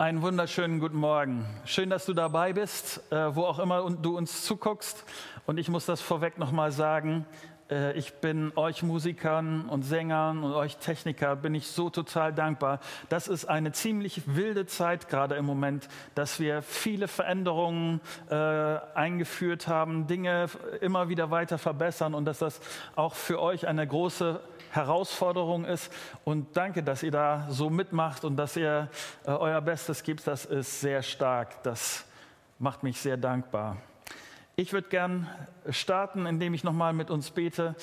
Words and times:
Einen 0.00 0.22
wunderschönen 0.22 0.78
guten 0.78 0.98
Morgen. 0.98 1.44
Schön, 1.64 1.90
dass 1.90 2.06
du 2.06 2.14
dabei 2.14 2.52
bist, 2.52 3.02
äh, 3.10 3.34
wo 3.34 3.42
auch 3.42 3.58
immer 3.58 3.90
du 3.90 4.16
uns 4.16 4.44
zuguckst. 4.44 5.04
Und 5.44 5.58
ich 5.58 5.68
muss 5.68 5.86
das 5.86 6.00
vorweg 6.00 6.38
nochmal 6.38 6.70
sagen. 6.70 7.26
Äh, 7.70 7.92
ich 7.98 8.14
bin 8.14 8.52
euch 8.56 8.82
Musikern 8.82 9.68
und 9.68 9.82
Sängern 9.82 10.42
und 10.42 10.52
euch 10.52 10.76
Techniker 10.78 11.36
bin 11.36 11.54
ich 11.54 11.66
so 11.66 11.90
total 11.90 12.32
dankbar. 12.32 12.80
Das 13.08 13.28
ist 13.28 13.46
eine 13.46 13.72
ziemlich 13.72 14.22
wilde 14.26 14.66
Zeit 14.66 15.08
gerade 15.08 15.36
im 15.36 15.44
Moment, 15.44 15.88
dass 16.14 16.40
wir 16.40 16.62
viele 16.62 17.08
Veränderungen 17.08 18.00
äh, 18.30 18.34
eingeführt 18.34 19.68
haben, 19.68 20.06
Dinge 20.06 20.46
immer 20.80 21.08
wieder 21.08 21.30
weiter 21.30 21.58
verbessern 21.58 22.14
und 22.14 22.24
dass 22.24 22.38
das 22.38 22.60
auch 22.96 23.14
für 23.14 23.40
euch 23.40 23.66
eine 23.66 23.86
große 23.86 24.40
Herausforderung 24.70 25.64
ist. 25.64 25.92
Und 26.24 26.56
danke, 26.56 26.82
dass 26.82 27.02
ihr 27.02 27.10
da 27.10 27.46
so 27.50 27.70
mitmacht 27.70 28.24
und 28.24 28.36
dass 28.36 28.56
ihr 28.56 28.88
äh, 29.24 29.30
euer 29.30 29.60
Bestes 29.60 30.02
gibt. 30.02 30.26
Das 30.26 30.44
ist 30.44 30.80
sehr 30.80 31.02
stark. 31.02 31.62
Das 31.62 32.04
macht 32.58 32.82
mich 32.82 33.00
sehr 33.00 33.16
dankbar. 33.16 33.78
Ich 34.60 34.72
würde 34.72 34.88
gern 34.88 35.28
starten, 35.70 36.26
indem 36.26 36.52
ich 36.52 36.64
nochmal 36.64 36.92
mit 36.92 37.12
uns 37.12 37.30
bete 37.30 37.76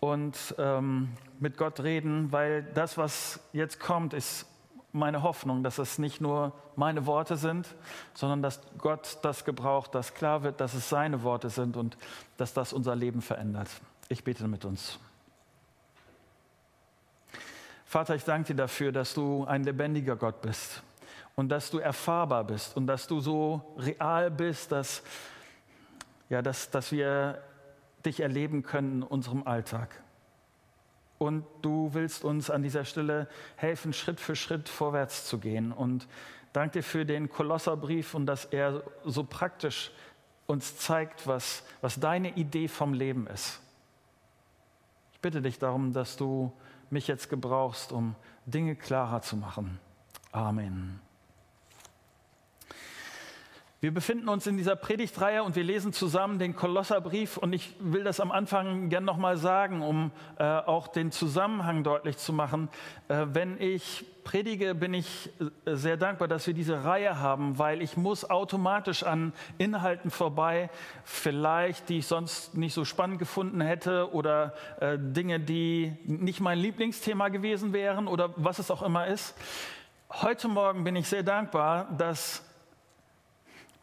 und 0.00 0.56
ähm, 0.58 1.10
mit 1.38 1.56
Gott 1.56 1.78
reden, 1.78 2.32
weil 2.32 2.64
das, 2.64 2.98
was 2.98 3.38
jetzt 3.52 3.78
kommt, 3.78 4.12
ist 4.12 4.44
meine 4.90 5.22
Hoffnung, 5.22 5.62
dass 5.62 5.78
es 5.78 6.00
nicht 6.00 6.20
nur 6.20 6.52
meine 6.74 7.06
Worte 7.06 7.36
sind, 7.36 7.68
sondern 8.12 8.42
dass 8.42 8.60
Gott 8.76 9.18
das 9.22 9.44
gebraucht, 9.44 9.94
dass 9.94 10.14
klar 10.14 10.42
wird, 10.42 10.60
dass 10.60 10.74
es 10.74 10.88
seine 10.88 11.22
Worte 11.22 11.48
sind 11.48 11.76
und 11.76 11.96
dass 12.38 12.52
das 12.52 12.72
unser 12.72 12.96
Leben 12.96 13.22
verändert. 13.22 13.68
Ich 14.08 14.24
bete 14.24 14.48
mit 14.48 14.64
uns. 14.64 14.98
Vater, 17.84 18.16
ich 18.16 18.24
danke 18.24 18.48
dir 18.48 18.62
dafür, 18.62 18.90
dass 18.90 19.14
du 19.14 19.44
ein 19.44 19.62
lebendiger 19.62 20.16
Gott 20.16 20.40
bist 20.40 20.82
und 21.36 21.50
dass 21.50 21.70
du 21.70 21.78
erfahrbar 21.78 22.42
bist 22.42 22.76
und 22.76 22.88
dass 22.88 23.06
du 23.06 23.20
so 23.20 23.76
real 23.78 24.28
bist, 24.28 24.72
dass, 24.72 25.04
ja, 26.28 26.42
dass, 26.42 26.70
dass 26.70 26.92
wir 26.92 27.42
dich 28.04 28.20
erleben 28.20 28.62
können 28.62 28.96
in 28.96 29.02
unserem 29.02 29.46
Alltag. 29.46 30.02
Und 31.18 31.44
du 31.62 31.90
willst 31.94 32.24
uns 32.24 32.50
an 32.50 32.62
dieser 32.62 32.84
Stelle 32.84 33.28
helfen, 33.56 33.92
Schritt 33.92 34.20
für 34.20 34.36
Schritt 34.36 34.68
vorwärts 34.68 35.26
zu 35.26 35.38
gehen. 35.38 35.72
Und 35.72 36.06
danke 36.52 36.78
dir 36.78 36.82
für 36.82 37.06
den 37.06 37.30
Kolosserbrief 37.30 38.14
und 38.14 38.26
dass 38.26 38.44
er 38.44 38.82
so 39.04 39.24
praktisch 39.24 39.92
uns 40.46 40.76
zeigt, 40.76 41.26
was, 41.26 41.64
was 41.80 41.98
deine 41.98 42.36
Idee 42.36 42.68
vom 42.68 42.92
Leben 42.92 43.26
ist. 43.26 43.60
Ich 45.12 45.20
bitte 45.20 45.42
dich 45.42 45.58
darum, 45.58 45.92
dass 45.92 46.16
du 46.16 46.52
mich 46.90 47.08
jetzt 47.08 47.30
gebrauchst, 47.30 47.92
um 47.92 48.14
Dinge 48.44 48.76
klarer 48.76 49.22
zu 49.22 49.36
machen. 49.36 49.80
Amen. 50.30 51.00
Wir 53.78 53.92
befinden 53.92 54.30
uns 54.30 54.46
in 54.46 54.56
dieser 54.56 54.74
Predigtreihe 54.74 55.42
und 55.42 55.54
wir 55.54 55.62
lesen 55.62 55.92
zusammen 55.92 56.38
den 56.38 56.56
Kolosserbrief 56.56 57.36
und 57.36 57.52
ich 57.52 57.74
will 57.78 58.04
das 58.04 58.20
am 58.20 58.32
Anfang 58.32 58.88
gern 58.88 59.04
nochmal 59.04 59.36
sagen, 59.36 59.82
um 59.82 60.12
äh, 60.38 60.44
auch 60.44 60.88
den 60.88 61.12
Zusammenhang 61.12 61.84
deutlich 61.84 62.16
zu 62.16 62.32
machen. 62.32 62.70
Äh, 63.08 63.26
wenn 63.34 63.60
ich 63.60 64.06
predige, 64.24 64.74
bin 64.74 64.94
ich 64.94 65.28
äh, 65.66 65.76
sehr 65.76 65.98
dankbar, 65.98 66.26
dass 66.26 66.46
wir 66.46 66.54
diese 66.54 66.84
Reihe 66.84 67.20
haben, 67.20 67.58
weil 67.58 67.82
ich 67.82 67.98
muss 67.98 68.28
automatisch 68.28 69.02
an 69.02 69.34
Inhalten 69.58 70.10
vorbei, 70.10 70.70
vielleicht, 71.04 71.90
die 71.90 71.98
ich 71.98 72.06
sonst 72.06 72.56
nicht 72.56 72.72
so 72.72 72.86
spannend 72.86 73.18
gefunden 73.18 73.60
hätte 73.60 74.10
oder 74.14 74.54
äh, 74.80 74.96
Dinge, 74.98 75.38
die 75.38 75.92
nicht 76.04 76.40
mein 76.40 76.58
Lieblingsthema 76.58 77.28
gewesen 77.28 77.74
wären 77.74 78.08
oder 78.08 78.32
was 78.36 78.58
es 78.58 78.70
auch 78.70 78.82
immer 78.82 79.06
ist. 79.06 79.36
Heute 80.10 80.48
Morgen 80.48 80.82
bin 80.82 80.96
ich 80.96 81.08
sehr 81.08 81.22
dankbar, 81.22 81.88
dass 81.98 82.45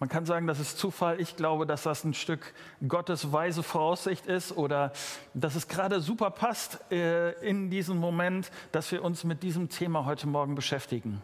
man 0.03 0.09
kann 0.09 0.25
sagen, 0.25 0.47
das 0.47 0.59
ist 0.59 0.77
Zufall. 0.77 1.21
Ich 1.21 1.37
glaube, 1.37 1.65
dass 1.65 1.83
das 1.83 2.03
ein 2.03 2.13
Stück 2.13 2.53
Gottes 2.85 3.31
weise 3.31 3.63
Voraussicht 3.63 4.25
ist 4.25 4.57
oder 4.57 4.91
dass 5.33 5.55
es 5.55 5.69
gerade 5.69 6.01
super 6.01 6.29
passt 6.29 6.77
äh, 6.91 7.31
in 7.39 7.69
diesem 7.69 7.99
Moment, 7.99 8.51
dass 8.73 8.91
wir 8.91 9.01
uns 9.01 9.23
mit 9.23 9.43
diesem 9.43 9.69
Thema 9.69 10.03
heute 10.03 10.27
Morgen 10.27 10.55
beschäftigen. 10.55 11.21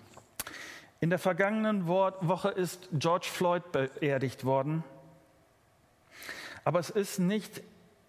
In 1.02 1.10
der 1.10 1.20
vergangenen 1.20 1.88
Woche 1.88 2.52
ist 2.52 2.88
George 2.94 3.28
Floyd 3.30 3.70
beerdigt 3.74 4.46
worden. 4.46 4.86
Aber 6.64 6.80
es 6.80 6.90
ist 6.90 7.20
nicht 7.20 7.62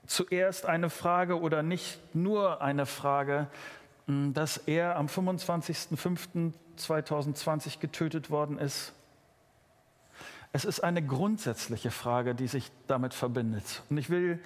zuerst 0.06 0.66
eine 0.66 0.88
Frage 0.88 1.40
oder 1.40 1.64
nicht 1.64 1.98
nur 2.14 2.62
eine 2.62 2.86
Frage, 2.86 3.48
dass 4.06 4.56
er 4.56 4.94
am 4.94 5.06
25.05.2020 5.06 7.80
getötet 7.80 8.30
worden 8.30 8.56
ist 8.56 8.92
es 10.52 10.64
ist 10.64 10.80
eine 10.80 11.02
grundsätzliche 11.02 11.90
Frage, 11.90 12.34
die 12.34 12.48
sich 12.48 12.70
damit 12.86 13.14
verbindet. 13.14 13.82
Und 13.88 13.98
ich 13.98 14.10
will 14.10 14.40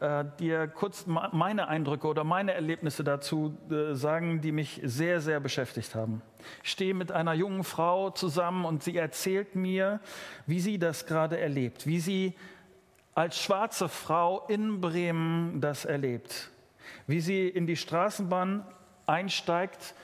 äh, 0.00 0.24
dir 0.38 0.66
kurz 0.66 1.04
meine 1.06 1.68
Eindrücke 1.68 2.06
oder 2.06 2.24
meine 2.24 2.54
Erlebnisse 2.54 3.04
dazu 3.04 3.58
äh, 3.70 3.94
sagen, 3.94 4.40
die 4.40 4.52
mich 4.52 4.80
sehr, 4.82 5.20
sehr 5.20 5.38
beschäftigt 5.40 5.94
haben. 5.94 6.22
Ich 6.62 6.70
stehe 6.70 6.94
mit 6.94 7.12
einer 7.12 7.34
jungen 7.34 7.64
Frau 7.64 8.08
zusammen 8.08 8.64
und 8.64 8.82
sie 8.82 8.96
erzählt 8.96 9.54
mir, 9.54 10.00
wie 10.46 10.60
sie 10.60 10.78
das 10.78 11.04
gerade 11.04 11.38
erlebt, 11.38 11.86
wie 11.86 12.00
sie 12.00 12.34
als 13.14 13.38
schwarze 13.38 13.90
Frau 13.90 14.46
in 14.46 14.80
Bremen 14.80 15.60
das 15.60 15.84
erlebt, 15.84 16.50
wie 17.06 17.20
sie 17.20 17.46
in 17.46 17.66
die 17.66 17.76
Straßenbahn 17.76 18.64
einsteigt 19.04 19.94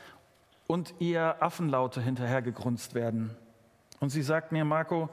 und 0.67 0.93
ihr 0.99 1.43
Affenlaute 1.43 2.03
hinterhergegrunzt 2.03 2.95
werden 2.95 3.35
und 4.07 4.11
sie 4.11 4.23
sagt 4.23 4.53
mir, 4.53 4.65
Marco, 4.65 5.09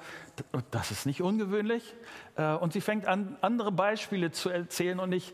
das 0.69 0.91
ist 0.91 1.07
nicht 1.07 1.23
ungewöhnlich. 1.23 1.95
Äh, 2.35 2.53
und 2.53 2.73
sie 2.73 2.79
fängt 2.79 3.07
an, 3.07 3.35
andere 3.41 3.71
Beispiele 3.71 4.31
zu 4.31 4.51
erzählen 4.51 4.99
und 4.99 5.11
ich, 5.13 5.33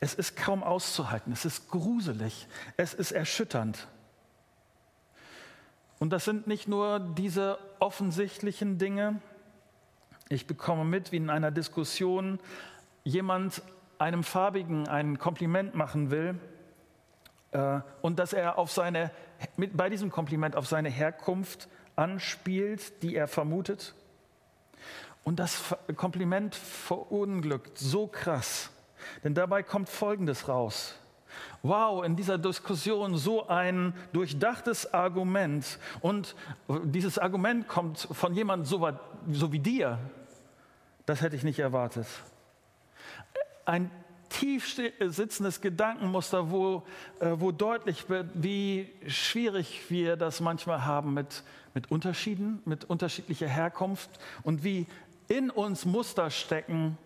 es 0.00 0.14
ist 0.14 0.34
kaum 0.34 0.62
auszuhalten, 0.62 1.30
es 1.30 1.44
ist 1.44 1.70
gruselig, 1.70 2.48
es 2.78 2.94
ist 2.94 3.12
erschütternd. 3.12 3.86
Und 5.98 6.08
das 6.08 6.24
sind 6.24 6.46
nicht 6.46 6.68
nur 6.68 7.00
diese 7.00 7.58
offensichtlichen 7.78 8.78
Dinge. 8.78 9.20
Ich 10.30 10.46
bekomme 10.46 10.86
mit, 10.86 11.12
wie 11.12 11.18
in 11.18 11.28
einer 11.28 11.50
Diskussion 11.50 12.40
jemand 13.04 13.60
einem 13.98 14.24
Farbigen 14.24 14.88
ein 14.88 15.18
Kompliment 15.18 15.74
machen 15.74 16.10
will 16.10 16.40
und 18.02 18.18
dass 18.18 18.32
er 18.32 18.58
auf 18.58 18.70
seine, 18.70 19.10
mit, 19.56 19.76
bei 19.76 19.88
diesem 19.88 20.10
Kompliment 20.10 20.56
auf 20.56 20.66
seine 20.66 20.88
Herkunft 20.88 21.68
anspielt, 21.94 23.02
die 23.02 23.14
er 23.14 23.28
vermutet. 23.28 23.94
Und 25.24 25.40
das 25.40 25.74
Kompliment 25.96 26.54
verunglückt 26.54 27.78
so 27.78 28.06
krass, 28.06 28.70
denn 29.24 29.34
dabei 29.34 29.62
kommt 29.62 29.88
Folgendes 29.88 30.48
raus. 30.48 30.94
Wow, 31.62 32.04
in 32.04 32.16
dieser 32.16 32.38
Diskussion 32.38 33.16
so 33.16 33.48
ein 33.48 33.92
durchdachtes 34.12 34.94
Argument 34.94 35.78
und 36.00 36.34
dieses 36.84 37.18
Argument 37.18 37.68
kommt 37.68 38.08
von 38.10 38.34
jemandem 38.34 38.66
so, 38.66 38.88
so 39.32 39.52
wie 39.52 39.58
dir. 39.58 39.98
Das 41.06 41.20
hätte 41.20 41.36
ich 41.36 41.44
nicht 41.44 41.58
erwartet. 41.58 42.06
Ein 43.64 43.90
tief 44.28 44.80
sitzendes 45.00 45.60
Gedankenmuster, 45.60 46.50
wo, 46.50 46.82
äh, 47.20 47.32
wo 47.34 47.52
deutlich 47.52 48.08
wird, 48.08 48.28
wie 48.34 48.92
schwierig 49.06 49.82
wir 49.88 50.16
das 50.16 50.40
manchmal 50.40 50.84
haben 50.84 51.14
mit, 51.14 51.42
mit 51.74 51.90
Unterschieden, 51.90 52.60
mit 52.64 52.84
unterschiedlicher 52.84 53.48
Herkunft 53.48 54.10
und 54.42 54.64
wie 54.64 54.86
in 55.28 55.50
uns 55.50 55.84
Muster 55.84 56.30
stecken, 56.30 56.98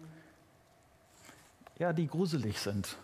ja, 1.79 1.93
die 1.93 2.07
gruselig 2.07 2.59
sind. 2.59 2.97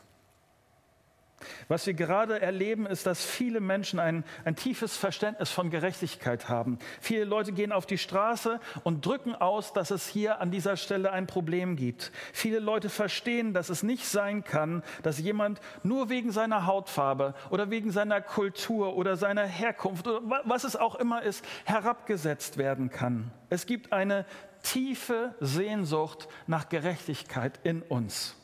Was 1.68 1.86
wir 1.86 1.94
gerade 1.94 2.40
erleben, 2.40 2.86
ist, 2.86 3.06
dass 3.06 3.24
viele 3.24 3.60
Menschen 3.60 3.98
ein, 3.98 4.24
ein 4.44 4.56
tiefes 4.56 4.96
Verständnis 4.96 5.50
von 5.50 5.70
Gerechtigkeit 5.70 6.48
haben. 6.48 6.78
Viele 7.00 7.24
Leute 7.24 7.52
gehen 7.52 7.72
auf 7.72 7.84
die 7.84 7.98
Straße 7.98 8.58
und 8.84 9.04
drücken 9.04 9.34
aus, 9.34 9.72
dass 9.72 9.90
es 9.90 10.06
hier 10.06 10.40
an 10.40 10.50
dieser 10.50 10.76
Stelle 10.76 11.12
ein 11.12 11.26
Problem 11.26 11.76
gibt. 11.76 12.10
Viele 12.32 12.58
Leute 12.58 12.88
verstehen, 12.88 13.52
dass 13.52 13.68
es 13.68 13.82
nicht 13.82 14.06
sein 14.06 14.44
kann, 14.44 14.82
dass 15.02 15.18
jemand 15.18 15.60
nur 15.82 16.08
wegen 16.08 16.32
seiner 16.32 16.66
Hautfarbe 16.66 17.34
oder 17.50 17.70
wegen 17.70 17.90
seiner 17.90 18.20
Kultur 18.22 18.96
oder 18.96 19.16
seiner 19.16 19.44
Herkunft 19.44 20.06
oder 20.08 20.42
was 20.44 20.64
es 20.64 20.74
auch 20.74 20.94
immer 20.94 21.22
ist, 21.22 21.44
herabgesetzt 21.64 22.56
werden 22.56 22.90
kann. 22.90 23.30
Es 23.50 23.66
gibt 23.66 23.92
eine 23.92 24.24
tiefe 24.62 25.34
Sehnsucht 25.40 26.28
nach 26.46 26.68
Gerechtigkeit 26.68 27.60
in 27.62 27.82
uns. 27.82 28.36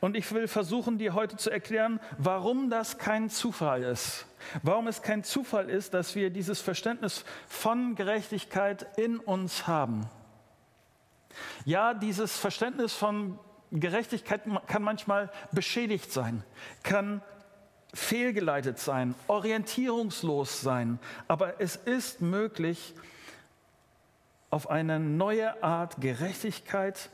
Und 0.00 0.16
ich 0.16 0.30
will 0.32 0.48
versuchen, 0.48 0.98
dir 0.98 1.14
heute 1.14 1.36
zu 1.36 1.50
erklären, 1.50 2.00
warum 2.16 2.70
das 2.70 2.98
kein 2.98 3.30
Zufall 3.30 3.82
ist. 3.82 4.26
Warum 4.62 4.86
es 4.86 5.02
kein 5.02 5.24
Zufall 5.24 5.68
ist, 5.68 5.94
dass 5.94 6.14
wir 6.14 6.30
dieses 6.30 6.60
Verständnis 6.60 7.24
von 7.48 7.94
Gerechtigkeit 7.94 8.86
in 8.96 9.18
uns 9.18 9.66
haben. 9.66 10.08
Ja, 11.64 11.94
dieses 11.94 12.38
Verständnis 12.38 12.92
von 12.92 13.38
Gerechtigkeit 13.70 14.42
kann 14.66 14.82
manchmal 14.82 15.30
beschädigt 15.52 16.10
sein, 16.10 16.42
kann 16.82 17.22
fehlgeleitet 17.92 18.78
sein, 18.78 19.14
orientierungslos 19.26 20.60
sein. 20.60 20.98
Aber 21.26 21.60
es 21.60 21.76
ist 21.76 22.20
möglich, 22.20 22.94
auf 24.50 24.70
eine 24.70 24.98
neue 24.98 25.62
Art 25.62 26.00
Gerechtigkeit 26.00 27.10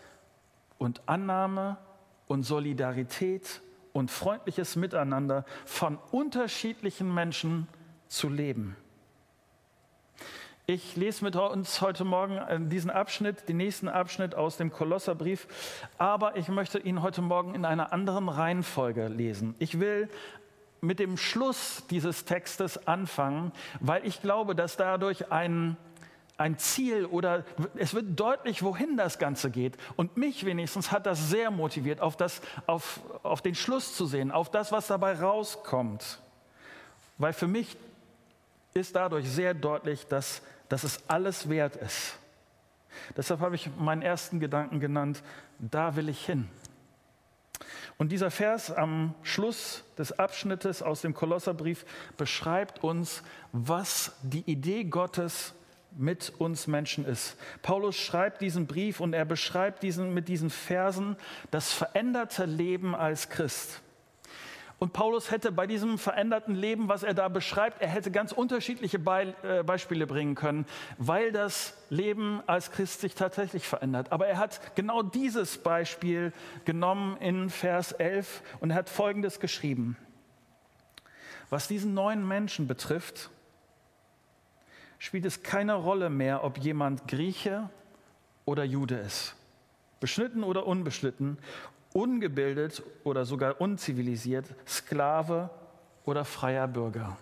und 0.79 1.03
Annahme 1.07 1.79
und 2.27 2.43
Solidarität 2.43 3.61
und 3.93 4.11
freundliches 4.11 4.77
Miteinander 4.77 5.45
von 5.65 5.99
unterschiedlichen 6.11 7.13
Menschen 7.13 7.69
zu 8.09 8.29
leben. 8.29 8.77
Ich 10.67 10.97
lese 10.97 11.23
mit 11.25 11.37
uns 11.37 11.83
heute 11.83 12.05
Morgen 12.05 12.39
äh, 12.39 12.59
diesen 12.59 12.91
Abschnitt, 12.91 13.51
den 13.51 13.59
nächsten 13.59 13.87
Abschnitt 13.87 14.35
aus 14.35 14.57
dem 14.57 14.73
Kolosserbrief, 14.73 15.47
aber 15.99 16.37
ich 16.37 16.49
möchte 16.49 16.79
ihn 16.79 17.03
heute 17.03 17.21
Morgen 17.21 17.55
in 17.55 17.67
einer 17.67 17.93
anderen 17.93 18.31
Reihenfolge 18.31 19.09
lesen. 19.09 19.55
Ich 19.59 19.79
will 19.79 20.09
mit 20.81 21.01
dem 21.01 21.19
Schluss 21.19 21.85
dieses 21.91 22.25
Textes 22.25 22.87
anfangen, 22.89 23.53
weil 23.81 24.07
ich 24.07 24.23
glaube, 24.23 24.55
dass 24.55 24.79
dadurch 24.79 25.31
ein, 25.31 25.77
ein 26.37 26.59
Ziel 26.59 27.07
oder 27.07 27.45
es 27.77 27.95
wird 27.95 28.19
deutlich, 28.19 28.63
wohin 28.63 28.97
das 28.97 29.19
Ganze 29.19 29.51
geht. 29.51 29.77
Und 29.97 30.17
mich 30.17 30.45
wenigstens 30.45 30.91
hat 30.91 31.07
das 31.07 31.31
sehr 31.31 31.51
motiviert, 31.51 32.01
auf, 32.01 32.17
das, 32.17 32.41
auf, 32.67 33.01
auf 33.23 33.41
den 33.43 33.55
Schluss 33.55 33.97
zu 33.97 34.07
sehen, 34.07 34.31
auf 34.31 34.51
das, 34.51 34.73
was 34.73 34.87
dabei 34.87 35.15
rauskommt. 35.15 36.19
Weil 37.19 37.33
für 37.33 37.47
mich 37.47 37.77
ist 38.75 38.97
dadurch 38.97 39.29
sehr 39.31 39.55
deutlich, 39.55 40.07
dass 40.09 40.43
dass 40.69 40.85
es 40.85 41.09
alles 41.09 41.49
wert 41.49 41.77
ist. 41.77 42.17
Deshalb 43.17 43.41
habe 43.41 43.55
ich 43.55 43.71
meinen 43.77 44.03
ersten 44.03 44.41
Gedanken 44.41 44.81
genannt, 44.81 45.23
da 45.59 45.97
will 45.97 46.09
ich 46.09 46.25
hin. 46.25 46.49
Und 47.97 48.11
dieser 48.11 48.31
Vers 48.31 48.73
am 48.73 49.15
Schluss 49.23 49.85
des 49.99 50.19
Abschnittes 50.19 50.83
aus 50.83 51.01
dem 51.01 51.15
Kolosserbrief 51.15 51.87
beschreibt 52.17 52.83
uns, 52.83 53.23
was 53.53 54.17
die 54.23 54.51
Idee 54.51 54.85
Gottes 54.85 55.55
mit 55.97 56.33
uns 56.39 56.67
Menschen 56.67 57.05
ist. 57.05 57.37
Paulus 57.63 57.97
schreibt 57.97 58.41
diesen 58.41 58.67
Brief 58.67 59.01
und 59.01 59.13
er 59.13 59.25
beschreibt 59.25 59.83
diesen, 59.83 60.15
mit 60.15 60.29
diesen 60.29 60.51
Versen 60.51 61.17
das 61.51 61.73
veränderte 61.73 62.45
Leben 62.45 62.95
als 62.95 63.29
Christ. 63.29 63.81
Und 64.79 64.93
Paulus 64.93 65.31
hätte 65.31 65.53
bei 65.53 65.67
diesem 65.67 65.99
veränderten 65.99 66.55
Leben, 66.55 66.89
was 66.89 67.05
er 67.05 67.15
da 67.15 67.29
beschreibt, 67.29 67.81
er 67.81 67.89
hätte 67.89 68.11
ganz 68.11 68.33
unterschiedliche 68.33 68.99
Be 68.99 69.35
äh, 69.43 69.63
Beispiele 69.63 70.07
bringen 70.07 70.35
können, 70.35 70.67
weil 70.99 71.33
das 71.33 71.75
Leben 71.91 72.43
als 72.47 72.71
Christ 72.71 73.01
sich 73.01 73.15
tatsächlich 73.15 73.67
verändert. 73.67 74.11
Aber 74.13 74.27
er 74.27 74.39
hat 74.39 74.77
genau 74.77 75.03
dieses 75.03 75.59
Beispiel 75.59 76.33
genommen 76.65 77.17
in 77.19 77.51
Vers 77.51 77.93
11 77.93 78.43
und 78.61 78.71
er 78.71 78.77
hat 78.77 78.91
Folgendes 78.91 79.39
geschrieben. 79.39 79.97
Was 81.51 81.69
diesen 81.69 81.95
neuen 81.95 82.27
Menschen 82.27 82.67
betrifft, 82.67 83.31
spielt 84.99 85.25
es 85.25 85.43
keine 85.43 85.75
Rolle 85.75 86.11
mehr, 86.11 86.45
ob 86.45 86.59
jemand 86.59 87.09
Grieche 87.09 87.69
oder 88.45 88.65
Jude 88.65 88.97
ist, 88.97 89.35
beschnitten 90.01 90.45
oder 90.45 90.67
unbeschnitten, 90.67 91.39
ungebildet 91.93 92.83
oder 93.05 93.25
sogar 93.25 93.61
unzivilisiert, 93.61 94.47
Sklave 94.67 95.51
oder 96.05 96.25
freier 96.25 96.69
Bürger. 96.69 97.17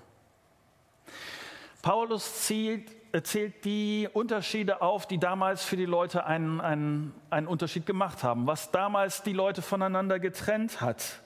Paulus 1.82 2.46
zählt, 2.46 2.90
zählt 3.24 3.64
die 3.64 4.08
Unterschiede 4.12 4.80
auf, 4.80 5.06
die 5.06 5.18
damals 5.18 5.64
für 5.64 5.76
die 5.76 5.84
Leute 5.84 6.24
einen, 6.24 6.60
einen, 6.60 7.12
einen 7.28 7.48
Unterschied 7.48 7.86
gemacht 7.86 8.22
haben, 8.22 8.46
was 8.46 8.70
damals 8.70 9.22
die 9.22 9.32
Leute 9.32 9.62
voneinander 9.62 10.18
getrennt 10.20 10.80
hat. 10.80 11.20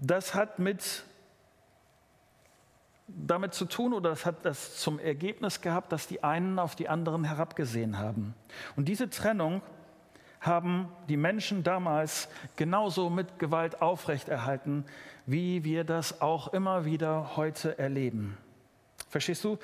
Das 0.00 0.34
hat 0.34 0.58
mit 0.58 1.04
damit 3.08 3.54
zu 3.54 3.64
tun 3.64 3.92
oder 3.92 4.10
das 4.10 4.26
hat 4.26 4.44
das 4.44 4.76
zum 4.76 4.98
Ergebnis 4.98 5.60
gehabt, 5.60 5.92
dass 5.92 6.06
die 6.06 6.22
einen 6.22 6.58
auf 6.58 6.76
die 6.76 6.88
anderen 6.88 7.24
herabgesehen 7.24 7.98
haben. 7.98 8.34
Und 8.76 8.86
diese 8.88 9.08
Trennung 9.10 9.62
haben 10.40 10.88
die 11.08 11.16
Menschen 11.16 11.64
damals 11.64 12.28
genauso 12.56 13.10
mit 13.10 13.38
Gewalt 13.38 13.82
aufrechterhalten, 13.82 14.84
wie 15.26 15.64
wir 15.64 15.84
das 15.84 16.20
auch 16.20 16.52
immer 16.52 16.84
wieder 16.84 17.36
heute 17.36 17.78
erleben. 17.78 18.36
Verstehst 19.08 19.42
du? 19.44 19.58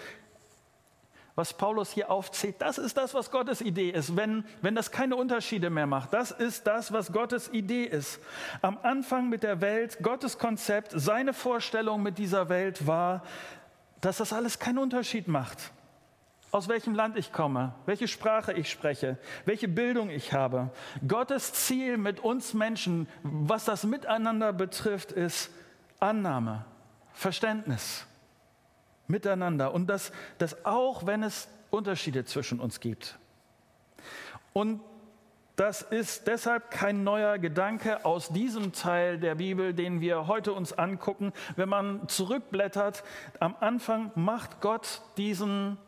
Was 1.36 1.52
Paulus 1.52 1.90
hier 1.90 2.10
aufzählt, 2.10 2.56
das 2.60 2.78
ist 2.78 2.96
das, 2.96 3.12
was 3.12 3.30
Gottes 3.30 3.60
Idee 3.60 3.90
ist, 3.90 4.16
wenn, 4.16 4.44
wenn 4.62 4.76
das 4.76 4.92
keine 4.92 5.16
Unterschiede 5.16 5.68
mehr 5.68 5.86
macht. 5.86 6.12
Das 6.12 6.30
ist 6.30 6.66
das, 6.66 6.92
was 6.92 7.12
Gottes 7.12 7.48
Idee 7.52 7.84
ist. 7.84 8.20
Am 8.62 8.78
Anfang 8.82 9.28
mit 9.28 9.42
der 9.42 9.60
Welt, 9.60 9.98
Gottes 10.00 10.38
Konzept, 10.38 10.92
seine 10.94 11.32
Vorstellung 11.34 12.02
mit 12.02 12.18
dieser 12.18 12.48
Welt 12.48 12.86
war, 12.86 13.24
dass 14.00 14.18
das 14.18 14.32
alles 14.32 14.58
keinen 14.58 14.78
Unterschied 14.78 15.26
macht 15.26 15.72
aus 16.54 16.68
welchem 16.68 16.94
Land 16.94 17.18
ich 17.18 17.32
komme, 17.32 17.74
welche 17.84 18.06
Sprache 18.06 18.52
ich 18.52 18.70
spreche, 18.70 19.18
welche 19.44 19.66
Bildung 19.66 20.08
ich 20.08 20.32
habe. 20.32 20.70
Gottes 21.06 21.52
Ziel 21.52 21.98
mit 21.98 22.20
uns 22.20 22.54
Menschen, 22.54 23.08
was 23.24 23.64
das 23.64 23.82
Miteinander 23.82 24.52
betrifft, 24.52 25.10
ist 25.10 25.50
Annahme, 25.98 26.64
Verständnis, 27.12 28.06
Miteinander. 29.06 29.74
Und 29.74 29.88
das, 29.88 30.12
das 30.38 30.64
auch, 30.64 31.06
wenn 31.06 31.22
es 31.22 31.48
Unterschiede 31.70 32.24
zwischen 32.24 32.60
uns 32.60 32.80
gibt. 32.80 33.18
Und 34.52 34.80
das 35.56 35.82
ist 35.82 36.26
deshalb 36.26 36.72
kein 36.72 37.04
neuer 37.04 37.38
Gedanke 37.38 38.04
aus 38.04 38.28
diesem 38.30 38.72
Teil 38.72 39.18
der 39.18 39.36
Bibel, 39.36 39.72
den 39.72 40.00
wir 40.00 40.26
heute 40.26 40.52
uns 40.52 40.72
angucken. 40.72 41.32
Wenn 41.54 41.68
man 41.68 42.08
zurückblättert, 42.08 43.04
am 43.38 43.54
Anfang 43.60 44.10
macht 44.16 44.60
Gott 44.60 45.02
diesen 45.16 45.78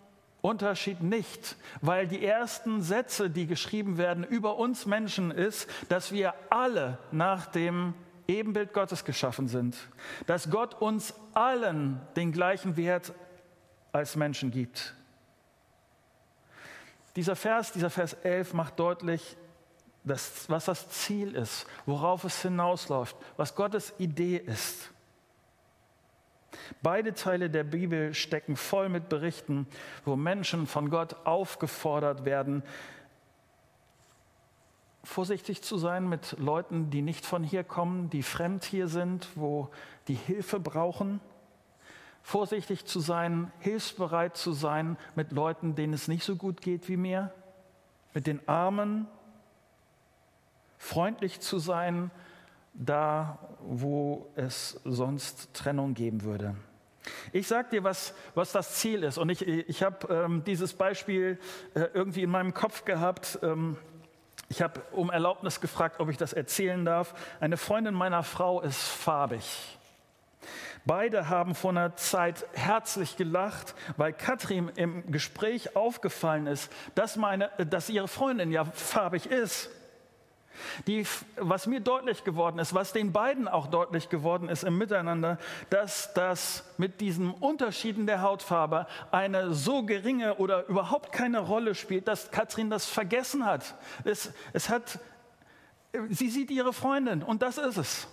Unterschied 0.40 1.02
nicht, 1.02 1.56
weil 1.80 2.06
die 2.06 2.24
ersten 2.24 2.80
Sätze, 2.80 3.28
die 3.28 3.48
geschrieben 3.48 3.98
werden 3.98 4.22
über 4.22 4.56
uns 4.56 4.86
Menschen, 4.86 5.32
ist, 5.32 5.69
dass 5.88 6.12
wir 6.12 6.34
alle 6.50 6.98
nach 7.10 7.46
dem 7.46 7.94
Ebenbild 8.28 8.73
Gottes 8.73 9.05
geschaffen 9.05 9.49
sind, 9.49 9.76
dass 10.26 10.50
Gott 10.50 10.75
uns 10.75 11.14
allen 11.34 12.00
den 12.17 12.32
gleichen 12.32 12.76
Wert 12.76 13.12
als 13.93 14.17
Menschen 14.17 14.50
gibt. 14.50 14.94
Dieser 17.15 17.36
Vers, 17.36 17.72
dieser 17.72 17.91
Vers 17.91 18.12
11 18.12 18.53
macht 18.53 18.79
deutlich, 18.79 19.36
dass, 20.05 20.48
was 20.48 20.67
das 20.67 20.89
Ziel 20.91 21.34
ist, 21.34 21.67
worauf 21.86 22.24
es 22.24 22.43
hinausläuft, 22.43 23.17
was 23.36 23.55
Gottes 23.55 23.94
Idee 23.98 24.36
ist. 24.36 24.91
Beide 26.82 27.15
Teile 27.15 27.50
der 27.50 27.65
Bibel 27.65 28.15
stecken 28.15 28.56
voll 28.56 28.89
mit 28.89 29.08
Berichten, 29.08 29.67
wo 30.05 30.17
Menschen 30.17 30.67
von 30.67 30.91
Gott 30.91 31.17
aufgefordert 31.24 32.24
werden, 32.24 32.62
vorsichtig 35.06 35.63
zu 35.63 35.79
sein 35.79 36.08
mit 36.08 36.36
Leuten, 36.39 36.91
die 36.91 37.01
nicht 37.01 37.25
von 37.25 37.43
hier 37.43 37.65
kommen, 37.65 38.10
die 38.10 38.22
fremd 38.22 38.65
hier 38.65 38.89
sind, 38.89 39.29
wo 39.34 39.70
die 40.08 40.15
Hilfe 40.15 40.60
brauchen. 40.60 41.20
Vorsichtig 42.22 42.86
zu 42.86 42.98
sein, 42.98 43.53
hilfsbereit 43.60 44.36
zu 44.36 44.53
sein 44.53 44.96
mit 45.15 45.31
Leuten, 45.31 45.77
denen 45.77 45.93
es 45.93 46.08
nicht 46.08 46.25
so 46.25 46.34
gut 46.34 46.60
geht 46.60 46.89
wie 46.89 46.96
mir, 46.96 47.32
mit 48.15 48.27
den 48.27 48.46
Armen. 48.48 49.06
Freundlich 50.77 51.41
zu 51.41 51.58
sein 51.58 52.10
da, 52.75 53.39
wo 53.60 54.31
es 54.34 54.81
sonst 54.84 55.55
Trennung 55.55 55.94
geben 55.94 56.25
würde. 56.25 56.56
Ich 57.32 57.46
sage 57.46 57.69
dir, 57.70 57.84
was, 57.84 58.13
was 58.34 58.51
das 58.51 58.75
Ziel 58.75 59.05
ist. 59.05 59.19
Und 59.19 59.31
ich, 59.31 59.46
ich 59.46 59.82
habe 59.84 60.13
ähm, 60.13 60.43
dieses 60.44 60.75
Beispiel 60.75 61.39
äh, 61.75 61.86
irgendwie 61.94 62.25
in 62.25 62.31
meinem 62.31 62.53
Kopf 62.53 62.84
gehabt. 62.84 63.39
Ähm, 63.43 63.77
ich 64.48 64.62
habe 64.62 64.81
um 64.93 65.10
Erlaubnis 65.10 65.60
gefragt, 65.60 66.00
ob 66.00 66.08
ich 66.08 66.17
das 66.17 66.32
erzählen 66.32 66.84
darf. 66.84 67.15
Eine 67.41 67.56
Freundin 67.56 67.94
meiner 67.94 68.22
Frau 68.22 68.60
ist 68.60 68.81
farbig. 68.81 69.76
Beide 70.84 71.29
haben 71.29 71.56
vor 71.56 71.70
einer 71.70 71.96
Zeit 71.96 72.46
herzlich 72.53 73.17
gelacht, 73.17 73.74
weil 73.96 74.12
Katrin 74.12 74.70
im 74.76 75.10
Gespräch 75.10 75.74
aufgefallen 75.74 76.46
ist, 76.46 76.70
dass, 76.94 77.17
meine, 77.17 77.50
dass 77.58 77.88
ihre 77.88 78.06
Freundin 78.06 78.53
ja 78.53 78.65
farbig 78.65 79.26
ist. 79.26 79.69
Die, 80.86 81.06
was 81.36 81.67
mir 81.67 81.81
deutlich 81.81 82.25
geworden 82.25 82.58
ist, 82.58 82.75
was 82.75 82.93
den 82.93 83.13
beiden 83.13 83.48
auch 83.48 83.67
deutlich 83.67 84.08
geworden 84.08 84.48
ist 84.48 84.65
im 84.65 84.79
Miteinander, 84.79 85.39
dass 85.70 86.13
das 86.15 86.65
mit 86.79 87.01
diesen 87.01 87.32
Unterschieden 87.32 88.06
der 88.06 88.22
Hautfarbe 88.22 88.86
eine 89.10 89.55
so 89.55 89.84
geringe 89.84 90.36
oder 90.36 90.67
überhaupt 90.67 91.13
keine 91.13 91.41
Rolle 91.41 91.75
spielt, 91.75 92.08
dass 92.08 92.31
Katrin 92.31 92.70
das 92.70 92.86
vergessen 92.86 93.44
hat. 93.44 93.75
Es, 94.05 94.32
es 94.53 94.69
hat 94.69 94.98
sie 96.10 96.29
sieht 96.29 96.51
ihre 96.51 96.72
Freundin 96.72 97.22
und 97.22 97.43
das 97.43 97.58
ist 97.58 97.77
es. 97.77 98.08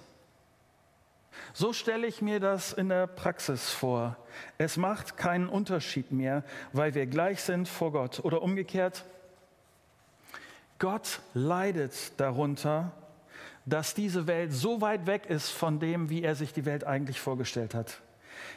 So 1.54 1.74
stelle 1.74 2.08
ich 2.08 2.22
mir 2.22 2.40
das 2.40 2.74
in 2.74 2.90
der 2.90 3.08
Praxis 3.08 3.72
vor. 3.72 4.18
Es 4.58 4.78
macht 4.78 5.18
keinen 5.18 5.50
Unterschied 5.50 6.12
mehr, 6.12 6.44
weil 6.72 6.94
wir 6.94 7.06
gleich 7.06 7.42
sind 7.42 7.68
vor 7.68 7.92
Gott. 7.92 8.20
Oder 8.24 8.42
umgekehrt, 8.42 9.06
Gott 10.84 11.22
leidet 11.34 12.20
darunter, 12.20 12.92
dass 13.66 13.94
diese 13.94 14.28
Welt 14.28 14.52
so 14.52 14.82
weit 14.82 15.08
weg 15.08 15.28
ist 15.28 15.50
von 15.50 15.80
dem, 15.80 16.10
wie 16.10 16.24
er 16.24 16.36
sich 16.36 16.52
die 16.52 16.66
Welt 16.66 16.84
eigentlich 16.84 17.22
vorgestellt 17.22 17.74
hat. 17.74 18.02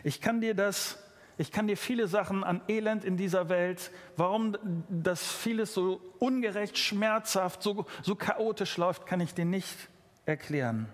Ich 0.02 0.20
kann 0.20 0.40
dir 0.40 0.54
das, 0.54 0.98
ich 1.38 1.52
kann 1.52 1.68
dir 1.68 1.76
viele 1.76 2.08
Sachen 2.08 2.42
an 2.42 2.62
Elend 2.66 3.04
in 3.04 3.16
dieser 3.16 3.48
Welt, 3.48 3.92
warum 4.16 4.56
das 4.88 5.22
vieles 5.24 5.72
so 5.72 6.00
ungerecht, 6.18 6.76
schmerzhaft, 6.78 7.62
so, 7.62 7.86
so 8.02 8.16
chaotisch 8.16 8.76
läuft, 8.76 9.06
kann 9.06 9.20
ich 9.20 9.32
dir 9.32 9.44
nicht 9.44 9.88
erklären. 10.24 10.88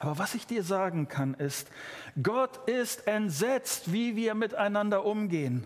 Aber 0.00 0.18
was 0.18 0.34
ich 0.34 0.48
dir 0.48 0.64
sagen 0.64 1.06
kann, 1.06 1.34
ist, 1.34 1.68
Gott 2.20 2.68
ist 2.68 3.06
entsetzt, 3.06 3.92
wie 3.92 4.16
wir 4.16 4.34
miteinander 4.34 5.04
umgehen. 5.04 5.64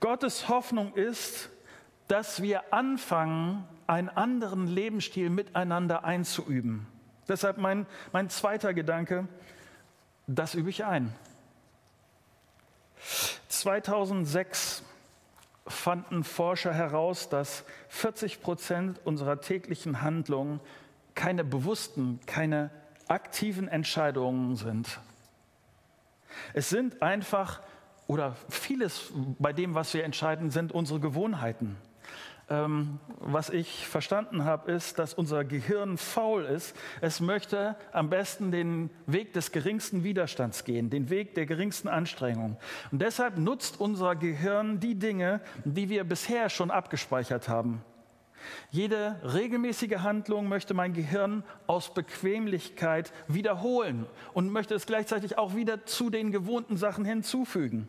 Gottes 0.00 0.48
Hoffnung 0.48 0.94
ist, 0.94 1.50
dass 2.10 2.42
wir 2.42 2.72
anfangen, 2.72 3.64
einen 3.86 4.08
anderen 4.08 4.66
Lebensstil 4.66 5.30
miteinander 5.30 6.02
einzuüben. 6.02 6.88
Deshalb 7.28 7.56
mein, 7.58 7.86
mein 8.10 8.28
zweiter 8.28 8.74
Gedanke, 8.74 9.28
das 10.26 10.56
übe 10.56 10.70
ich 10.70 10.84
ein. 10.84 11.14
2006 13.48 14.82
fanden 15.68 16.24
Forscher 16.24 16.74
heraus, 16.74 17.28
dass 17.28 17.62
40 17.90 18.42
Prozent 18.42 19.00
unserer 19.04 19.40
täglichen 19.40 20.02
Handlungen 20.02 20.58
keine 21.14 21.44
bewussten, 21.44 22.18
keine 22.26 22.70
aktiven 23.06 23.68
Entscheidungen 23.68 24.56
sind. 24.56 24.98
Es 26.54 26.70
sind 26.70 27.02
einfach, 27.02 27.60
oder 28.08 28.34
vieles 28.48 29.12
bei 29.38 29.52
dem, 29.52 29.76
was 29.76 29.94
wir 29.94 30.02
entscheiden, 30.02 30.50
sind 30.50 30.72
unsere 30.72 30.98
Gewohnheiten. 30.98 31.76
Ähm, 32.50 32.98
was 33.20 33.48
ich 33.48 33.86
verstanden 33.86 34.44
habe, 34.44 34.72
ist, 34.72 34.98
dass 34.98 35.14
unser 35.14 35.44
Gehirn 35.44 35.96
faul 35.96 36.44
ist. 36.44 36.74
Es 37.00 37.20
möchte 37.20 37.76
am 37.92 38.10
besten 38.10 38.50
den 38.50 38.90
Weg 39.06 39.32
des 39.34 39.52
geringsten 39.52 40.02
Widerstands 40.02 40.64
gehen, 40.64 40.90
den 40.90 41.10
Weg 41.10 41.36
der 41.36 41.46
geringsten 41.46 41.86
Anstrengung. 41.86 42.56
Und 42.90 43.02
deshalb 43.02 43.38
nutzt 43.38 43.78
unser 43.78 44.16
Gehirn 44.16 44.80
die 44.80 44.96
Dinge, 44.96 45.40
die 45.64 45.88
wir 45.88 46.02
bisher 46.02 46.50
schon 46.50 46.72
abgespeichert 46.72 47.48
haben. 47.48 47.84
Jede 48.70 49.20
regelmäßige 49.22 49.98
Handlung 49.98 50.48
möchte 50.48 50.74
mein 50.74 50.92
Gehirn 50.92 51.44
aus 51.68 51.94
Bequemlichkeit 51.94 53.12
wiederholen 53.28 54.06
und 54.32 54.50
möchte 54.50 54.74
es 54.74 54.86
gleichzeitig 54.86 55.38
auch 55.38 55.54
wieder 55.54 55.86
zu 55.86 56.10
den 56.10 56.32
gewohnten 56.32 56.76
Sachen 56.76 57.04
hinzufügen. 57.04 57.88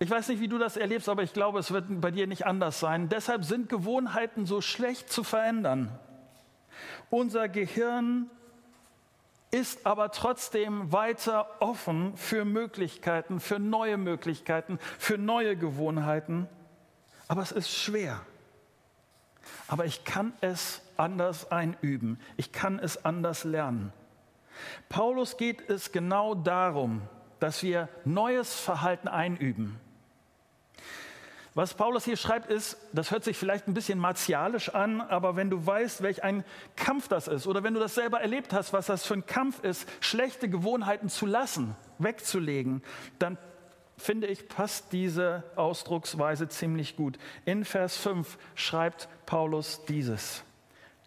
Ich 0.00 0.10
weiß 0.10 0.28
nicht, 0.28 0.40
wie 0.40 0.48
du 0.48 0.58
das 0.58 0.76
erlebst, 0.76 1.08
aber 1.08 1.22
ich 1.22 1.32
glaube, 1.32 1.60
es 1.60 1.70
wird 1.70 2.00
bei 2.00 2.10
dir 2.10 2.26
nicht 2.26 2.46
anders 2.46 2.80
sein. 2.80 3.08
Deshalb 3.08 3.44
sind 3.44 3.68
Gewohnheiten 3.68 4.46
so 4.46 4.60
schlecht 4.60 5.12
zu 5.12 5.22
verändern. 5.22 5.96
Unser 7.10 7.48
Gehirn 7.48 8.28
ist 9.52 9.86
aber 9.86 10.10
trotzdem 10.10 10.92
weiter 10.92 11.46
offen 11.60 12.16
für 12.16 12.44
Möglichkeiten, 12.44 13.38
für 13.38 13.58
neue 13.58 13.98
Möglichkeiten, 13.98 14.78
für 14.98 15.18
neue 15.18 15.56
Gewohnheiten. 15.56 16.48
Aber 17.28 17.42
es 17.42 17.52
ist 17.52 17.70
schwer 17.70 18.20
aber 19.68 19.84
ich 19.84 20.04
kann 20.04 20.32
es 20.40 20.82
anders 20.96 21.50
einüben. 21.52 22.18
Ich 22.36 22.52
kann 22.52 22.78
es 22.78 23.04
anders 23.04 23.44
lernen. 23.44 23.92
Paulus 24.88 25.36
geht 25.36 25.70
es 25.70 25.92
genau 25.92 26.34
darum, 26.34 27.02
dass 27.38 27.62
wir 27.62 27.88
neues 28.04 28.58
Verhalten 28.58 29.08
einüben. 29.08 29.78
Was 31.54 31.74
Paulus 31.74 32.04
hier 32.04 32.16
schreibt, 32.16 32.48
ist, 32.48 32.76
das 32.92 33.10
hört 33.10 33.24
sich 33.24 33.36
vielleicht 33.36 33.66
ein 33.66 33.74
bisschen 33.74 33.98
martialisch 33.98 34.68
an, 34.68 35.00
aber 35.00 35.34
wenn 35.34 35.50
du 35.50 35.66
weißt, 35.66 36.02
welch 36.02 36.22
ein 36.22 36.44
Kampf 36.76 37.08
das 37.08 37.26
ist, 37.26 37.48
oder 37.48 37.64
wenn 37.64 37.74
du 37.74 37.80
das 37.80 37.96
selber 37.96 38.20
erlebt 38.20 38.52
hast, 38.52 38.72
was 38.72 38.86
das 38.86 39.04
für 39.04 39.14
ein 39.14 39.26
Kampf 39.26 39.64
ist, 39.64 39.88
schlechte 40.00 40.48
Gewohnheiten 40.48 41.08
zu 41.08 41.26
lassen, 41.26 41.74
wegzulegen, 41.98 42.82
dann 43.18 43.36
finde 43.96 44.28
ich, 44.28 44.48
passt 44.48 44.92
diese 44.92 45.42
Ausdrucksweise 45.56 46.48
ziemlich 46.48 46.96
gut. 46.96 47.18
In 47.44 47.64
Vers 47.64 47.96
5 47.96 48.38
schreibt 48.54 49.08
Paulus 49.26 49.84
dieses. 49.86 50.44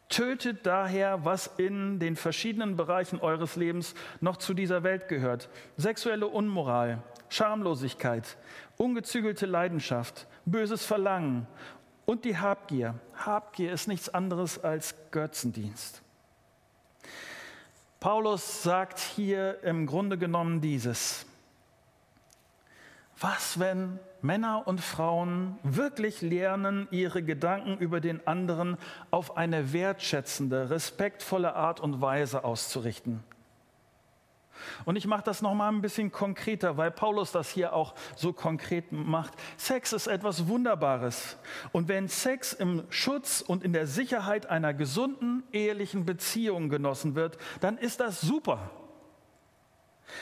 Tötet 0.09 0.65
daher, 0.65 1.25
was 1.25 1.47
in 1.57 1.99
den 1.99 2.15
verschiedenen 2.15 2.75
Bereichen 2.75 3.19
eures 3.19 3.55
Lebens 3.55 3.95
noch 4.21 4.37
zu 4.37 4.53
dieser 4.53 4.83
Welt 4.83 5.07
gehört. 5.07 5.49
Sexuelle 5.75 6.27
Unmoral, 6.27 7.01
Schamlosigkeit, 7.29 8.37
ungezügelte 8.77 9.47
Leidenschaft, 9.47 10.27
böses 10.45 10.85
Verlangen 10.85 11.47
und 12.05 12.25
die 12.25 12.37
Habgier. 12.37 12.95
Habgier 13.15 13.71
ist 13.71 13.87
nichts 13.87 14.09
anderes 14.09 14.63
als 14.63 14.95
Götzendienst. 15.11 16.01
Paulus 17.99 18.63
sagt 18.63 18.99
hier 18.99 19.63
im 19.63 19.85
Grunde 19.85 20.17
genommen 20.17 20.59
dieses. 20.59 21.25
Was, 23.19 23.57
wenn 23.57 23.99
Männer 24.21 24.67
und 24.67 24.81
Frauen 24.81 25.57
wirklich 25.63 26.21
lernen, 26.21 26.89
ihre 26.91 27.23
Gedanken 27.23 27.77
über 27.77 28.01
den 28.01 28.27
anderen 28.27 28.77
auf 29.11 29.37
eine 29.37 29.71
wertschätzende, 29.71 30.69
respektvolle 30.69 31.55
Art 31.55 31.79
und 31.79 32.01
Weise 32.01 32.43
auszurichten? 32.43 33.23
Und 34.85 34.95
ich 34.95 35.07
mache 35.07 35.23
das 35.23 35.41
nochmal 35.41 35.71
ein 35.71 35.81
bisschen 35.81 36.11
konkreter, 36.11 36.77
weil 36.77 36.91
Paulus 36.91 37.31
das 37.31 37.49
hier 37.49 37.73
auch 37.73 37.93
so 38.15 38.33
konkret 38.33 38.91
macht. 38.91 39.33
Sex 39.57 39.93
ist 39.93 40.07
etwas 40.07 40.47
Wunderbares. 40.47 41.37
Und 41.71 41.87
wenn 41.87 42.07
Sex 42.07 42.53
im 42.53 42.83
Schutz 42.89 43.41
und 43.41 43.63
in 43.63 43.73
der 43.73 43.87
Sicherheit 43.87 44.45
einer 44.47 44.73
gesunden 44.73 45.43
ehelichen 45.51 46.05
Beziehung 46.05 46.69
genossen 46.69 47.15
wird, 47.15 47.37
dann 47.61 47.77
ist 47.77 47.99
das 47.99 48.21
super. 48.21 48.71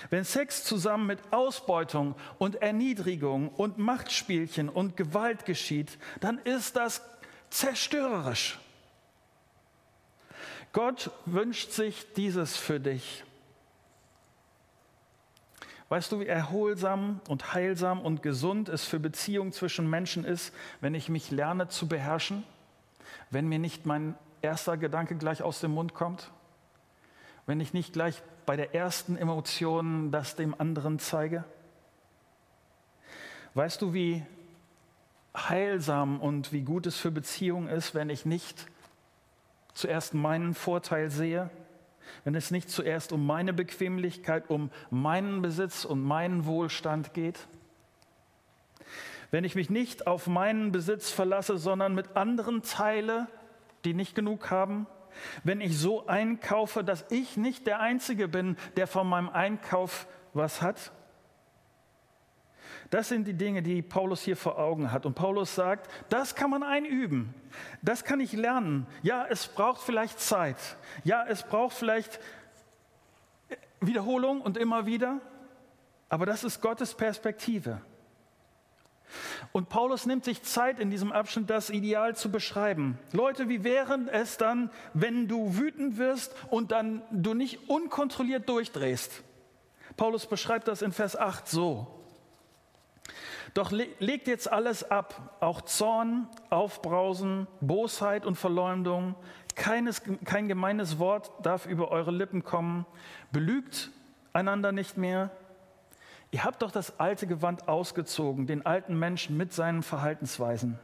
Wenn 0.09 0.23
Sex 0.23 0.63
zusammen 0.63 1.07
mit 1.07 1.19
Ausbeutung 1.31 2.15
und 2.37 2.61
Erniedrigung 2.61 3.49
und 3.49 3.77
Machtspielchen 3.77 4.69
und 4.69 4.97
Gewalt 4.97 5.45
geschieht, 5.45 5.97
dann 6.19 6.37
ist 6.39 6.75
das 6.75 7.01
zerstörerisch. 7.49 8.59
Gott 10.73 11.11
wünscht 11.25 11.71
sich 11.71 12.13
dieses 12.13 12.55
für 12.55 12.79
dich. 12.79 13.23
Weißt 15.91 16.09
du, 16.13 16.21
wie 16.21 16.27
erholsam 16.27 17.19
und 17.27 17.53
heilsam 17.53 17.99
und 17.99 18.23
gesund 18.23 18.69
es 18.69 18.85
für 18.85 18.97
Beziehungen 18.97 19.51
zwischen 19.51 19.89
Menschen 19.89 20.23
ist, 20.23 20.53
wenn 20.79 20.95
ich 20.95 21.09
mich 21.09 21.31
lerne 21.31 21.67
zu 21.67 21.89
beherrschen? 21.89 22.45
Wenn 23.29 23.49
mir 23.49 23.59
nicht 23.59 23.85
mein 23.85 24.15
erster 24.41 24.77
Gedanke 24.77 25.17
gleich 25.17 25.43
aus 25.43 25.59
dem 25.59 25.71
Mund 25.71 25.93
kommt? 25.93 26.31
Wenn 27.45 27.59
ich 27.59 27.73
nicht 27.73 27.91
gleich 27.91 28.23
bei 28.45 28.55
der 28.55 28.73
ersten 28.73 29.17
Emotion 29.17 30.11
das 30.13 30.37
dem 30.37 30.55
anderen 30.57 30.97
zeige? 30.97 31.43
Weißt 33.53 33.81
du, 33.81 33.93
wie 33.93 34.25
heilsam 35.35 36.21
und 36.21 36.53
wie 36.53 36.61
gut 36.61 36.85
es 36.85 36.95
für 36.95 37.11
Beziehungen 37.11 37.67
ist, 37.67 37.93
wenn 37.93 38.09
ich 38.09 38.25
nicht 38.25 38.65
zuerst 39.73 40.13
meinen 40.13 40.53
Vorteil 40.53 41.11
sehe, 41.11 41.49
wenn 42.23 42.35
es 42.35 42.51
nicht 42.51 42.69
zuerst 42.69 43.11
um 43.11 43.25
meine 43.25 43.53
Bequemlichkeit, 43.53 44.49
um 44.49 44.69
meinen 44.89 45.41
Besitz 45.41 45.85
und 45.85 46.01
meinen 46.03 46.45
Wohlstand 46.45 47.13
geht? 47.13 47.47
Wenn 49.31 49.43
ich 49.43 49.55
mich 49.55 49.69
nicht 49.69 50.07
auf 50.07 50.27
meinen 50.27 50.71
Besitz 50.71 51.09
verlasse, 51.09 51.57
sondern 51.57 51.95
mit 51.95 52.15
anderen 52.17 52.63
teile, 52.63 53.27
die 53.85 53.93
nicht 53.93 54.15
genug 54.15 54.51
haben? 54.51 54.87
wenn 55.43 55.61
ich 55.61 55.77
so 55.77 56.07
einkaufe, 56.07 56.83
dass 56.83 57.05
ich 57.09 57.37
nicht 57.37 57.67
der 57.67 57.79
Einzige 57.79 58.27
bin, 58.27 58.57
der 58.75 58.87
von 58.87 59.07
meinem 59.07 59.29
Einkauf 59.29 60.07
was 60.33 60.61
hat? 60.61 60.91
Das 62.91 63.07
sind 63.07 63.25
die 63.25 63.33
Dinge, 63.33 63.63
die 63.63 63.81
Paulus 63.81 64.21
hier 64.21 64.35
vor 64.35 64.59
Augen 64.59 64.91
hat. 64.91 65.05
Und 65.05 65.15
Paulus 65.15 65.55
sagt, 65.55 65.89
das 66.09 66.35
kann 66.35 66.49
man 66.49 66.61
einüben. 66.61 67.33
Das 67.81 68.03
kann 68.03 68.19
ich 68.19 68.33
lernen. 68.33 68.85
Ja, 69.01 69.25
es 69.29 69.47
braucht 69.47 69.81
vielleicht 69.81 70.19
Zeit. 70.19 70.57
Ja, 71.05 71.25
es 71.25 71.41
braucht 71.43 71.73
vielleicht 71.73 72.19
Wiederholung 73.79 74.41
und 74.41 74.57
immer 74.57 74.85
wieder. 74.85 75.21
Aber 76.09 76.25
das 76.25 76.43
ist 76.43 76.61
Gottes 76.61 76.93
Perspektive. 76.93 77.79
Und 79.53 79.69
Paulus 79.69 80.05
nimmt 80.05 80.25
sich 80.25 80.43
Zeit 80.43 80.77
in 80.77 80.89
diesem 80.89 81.13
Abschnitt, 81.13 81.49
das 81.49 81.69
Ideal 81.69 82.17
zu 82.17 82.29
beschreiben. 82.29 82.99
Leute, 83.13 83.47
wie 83.47 83.63
wären 83.63 84.09
es 84.09 84.35
dann, 84.35 84.69
wenn 84.93 85.29
du 85.29 85.57
wütend 85.57 85.97
wirst 85.97 86.35
und 86.49 86.73
dann 86.73 87.03
du 87.09 87.33
nicht 87.35 87.69
unkontrolliert 87.69 88.49
durchdrehst? 88.49 89.23
Paulus 89.95 90.25
beschreibt 90.25 90.67
das 90.67 90.81
in 90.81 90.91
Vers 90.91 91.15
8 91.15 91.47
so. 91.47 92.00
Doch 93.53 93.71
legt 93.71 94.27
jetzt 94.27 94.51
alles 94.51 94.89
ab, 94.89 95.37
auch 95.39 95.61
Zorn, 95.61 96.27
Aufbrausen, 96.49 97.47
Bosheit 97.59 98.25
und 98.25 98.35
Verleumdung. 98.35 99.15
Keines, 99.55 100.01
kein 100.25 100.47
gemeines 100.47 100.99
Wort 100.99 101.31
darf 101.41 101.65
über 101.65 101.91
eure 101.91 102.11
Lippen 102.11 102.43
kommen. 102.43 102.85
Belügt 103.31 103.91
einander 104.33 104.71
nicht 104.71 104.97
mehr, 104.97 105.31
Ihr 106.31 106.45
habt 106.45 106.61
doch 106.61 106.71
das 106.71 106.97
alte 106.97 107.27
Gewand 107.27 107.67
ausgezogen, 107.67 108.47
den 108.47 108.65
alten 108.65 108.97
Menschen 108.97 109.35
mit 109.35 109.51
seinen 109.51 109.83
Verhaltensweisen. 109.83 110.79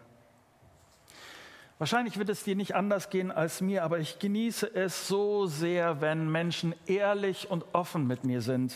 Wahrscheinlich 1.77 2.17
wird 2.17 2.29
es 2.29 2.43
dir 2.43 2.55
nicht 2.55 2.75
anders 2.75 3.09
gehen 3.09 3.31
als 3.31 3.61
mir, 3.61 3.83
aber 3.83 3.99
ich 3.99 4.19
genieße 4.19 4.75
es 4.75 5.07
so 5.07 5.45
sehr, 5.45 6.01
wenn 6.01 6.29
Menschen 6.29 6.75
ehrlich 6.85 7.49
und 7.49 7.63
offen 7.71 8.07
mit 8.07 8.25
mir 8.25 8.41
sind. 8.41 8.73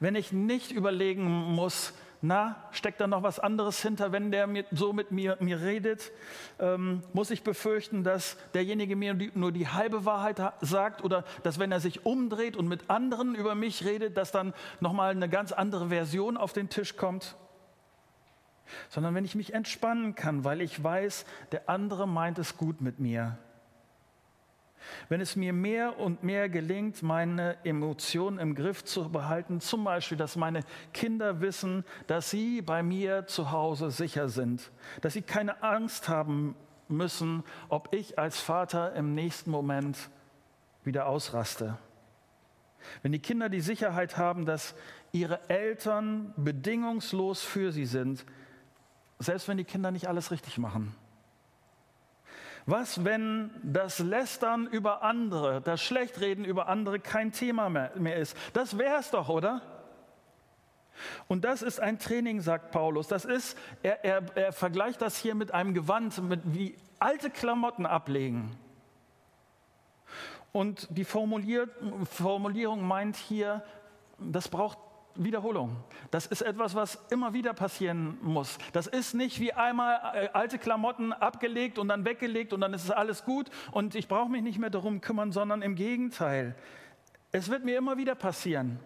Wenn 0.00 0.14
ich 0.14 0.32
nicht 0.32 0.70
überlegen 0.70 1.24
muss, 1.24 1.94
na, 2.22 2.68
steckt 2.70 3.00
da 3.00 3.08
noch 3.08 3.24
was 3.24 3.40
anderes 3.40 3.82
hinter? 3.82 4.12
Wenn 4.12 4.30
der 4.30 4.46
mit, 4.46 4.66
so 4.70 4.92
mit 4.92 5.10
mir, 5.10 5.36
mir 5.40 5.60
redet, 5.60 6.12
ähm, 6.60 7.02
muss 7.12 7.30
ich 7.30 7.42
befürchten, 7.42 8.04
dass 8.04 8.36
derjenige 8.54 8.94
mir 8.94 9.16
nur 9.34 9.50
die 9.50 9.66
halbe 9.66 10.04
Wahrheit 10.04 10.40
sagt 10.60 11.02
oder 11.02 11.24
dass 11.42 11.58
wenn 11.58 11.72
er 11.72 11.80
sich 11.80 12.06
umdreht 12.06 12.56
und 12.56 12.68
mit 12.68 12.88
anderen 12.88 13.34
über 13.34 13.56
mich 13.56 13.84
redet, 13.84 14.16
dass 14.16 14.30
dann 14.30 14.54
nochmal 14.78 15.10
eine 15.10 15.28
ganz 15.28 15.50
andere 15.50 15.88
Version 15.88 16.36
auf 16.36 16.52
den 16.52 16.68
Tisch 16.68 16.96
kommt? 16.96 17.36
sondern 18.88 19.14
wenn 19.14 19.24
ich 19.24 19.34
mich 19.34 19.52
entspannen 19.52 20.14
kann, 20.14 20.44
weil 20.44 20.62
ich 20.62 20.82
weiß, 20.82 21.26
der 21.50 21.68
andere 21.68 22.08
meint 22.08 22.38
es 22.38 22.56
gut 22.56 22.80
mit 22.80 23.00
mir. 23.00 23.36
Wenn 25.08 25.20
es 25.20 25.36
mir 25.36 25.52
mehr 25.52 25.98
und 25.98 26.22
mehr 26.22 26.48
gelingt, 26.48 27.02
meine 27.02 27.56
Emotionen 27.64 28.38
im 28.38 28.54
Griff 28.54 28.84
zu 28.84 29.10
behalten, 29.10 29.60
zum 29.60 29.84
Beispiel, 29.84 30.18
dass 30.18 30.36
meine 30.36 30.60
Kinder 30.92 31.40
wissen, 31.40 31.84
dass 32.06 32.30
sie 32.30 32.62
bei 32.62 32.82
mir 32.82 33.26
zu 33.26 33.50
Hause 33.50 33.90
sicher 33.90 34.28
sind, 34.28 34.70
dass 35.00 35.14
sie 35.14 35.22
keine 35.22 35.62
Angst 35.62 36.08
haben 36.08 36.56
müssen, 36.88 37.42
ob 37.68 37.94
ich 37.94 38.18
als 38.18 38.40
Vater 38.40 38.94
im 38.94 39.14
nächsten 39.14 39.50
Moment 39.50 40.10
wieder 40.84 41.06
ausraste. 41.06 41.78
Wenn 43.02 43.12
die 43.12 43.20
Kinder 43.20 43.48
die 43.48 43.60
Sicherheit 43.60 44.16
haben, 44.16 44.44
dass 44.44 44.74
ihre 45.12 45.48
Eltern 45.48 46.34
bedingungslos 46.36 47.42
für 47.42 47.72
sie 47.72 47.86
sind, 47.86 48.24
selbst 49.18 49.46
wenn 49.48 49.56
die 49.56 49.64
Kinder 49.64 49.90
nicht 49.90 50.08
alles 50.08 50.30
richtig 50.30 50.58
machen? 50.58 50.94
Was, 52.66 53.04
wenn 53.04 53.50
das 53.62 53.98
Lästern 53.98 54.66
über 54.66 55.02
andere, 55.02 55.60
das 55.60 55.82
Schlechtreden 55.82 56.44
über 56.44 56.68
andere 56.68 57.00
kein 57.00 57.32
Thema 57.32 57.68
mehr, 57.68 57.92
mehr 57.96 58.16
ist? 58.16 58.36
Das 58.52 58.78
wäre 58.78 58.98
es 59.00 59.10
doch, 59.10 59.28
oder? 59.28 59.62
Und 61.26 61.44
das 61.44 61.62
ist 61.62 61.80
ein 61.80 61.98
Training, 61.98 62.40
sagt 62.40 62.70
Paulus. 62.70 63.08
Das 63.08 63.24
ist, 63.24 63.58
er, 63.82 64.04
er, 64.04 64.22
er 64.36 64.52
vergleicht 64.52 65.02
das 65.02 65.16
hier 65.16 65.34
mit 65.34 65.52
einem 65.52 65.74
Gewand, 65.74 66.22
mit 66.22 66.40
wie 66.44 66.76
alte 66.98 67.30
Klamotten 67.30 67.86
ablegen. 67.86 68.56
Und 70.52 70.86
die 70.90 71.04
Formulierung 71.04 72.86
meint 72.86 73.16
hier, 73.16 73.64
das 74.18 74.48
braucht 74.48 74.78
Wiederholung. 75.14 75.76
Das 76.10 76.26
ist 76.26 76.42
etwas, 76.42 76.74
was 76.74 76.98
immer 77.10 77.32
wieder 77.32 77.54
passieren 77.54 78.18
muss. 78.22 78.58
Das 78.72 78.86
ist 78.86 79.14
nicht 79.14 79.40
wie 79.40 79.52
einmal 79.52 80.00
äh, 80.14 80.28
alte 80.32 80.58
Klamotten 80.58 81.12
abgelegt 81.12 81.78
und 81.78 81.88
dann 81.88 82.04
weggelegt 82.04 82.52
und 82.52 82.60
dann 82.60 82.74
ist 82.74 82.84
es 82.84 82.90
alles 82.90 83.24
gut 83.24 83.50
und 83.70 83.94
ich 83.94 84.08
brauche 84.08 84.30
mich 84.30 84.42
nicht 84.42 84.58
mehr 84.58 84.70
darum 84.70 85.00
kümmern, 85.00 85.32
sondern 85.32 85.62
im 85.62 85.74
Gegenteil. 85.74 86.54
Es 87.30 87.48
wird 87.48 87.64
mir 87.64 87.78
immer 87.78 87.96
wieder 87.96 88.14
passieren. 88.14 88.78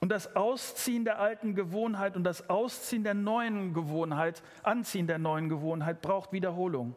Und 0.00 0.08
das 0.08 0.34
Ausziehen 0.34 1.04
der 1.04 1.20
alten 1.20 1.54
Gewohnheit 1.54 2.16
und 2.16 2.24
das 2.24 2.50
Ausziehen 2.50 3.04
der 3.04 3.14
neuen 3.14 3.72
Gewohnheit, 3.72 4.42
Anziehen 4.64 5.06
der 5.06 5.18
neuen 5.18 5.48
Gewohnheit 5.48 6.02
braucht 6.02 6.32
Wiederholung. 6.32 6.96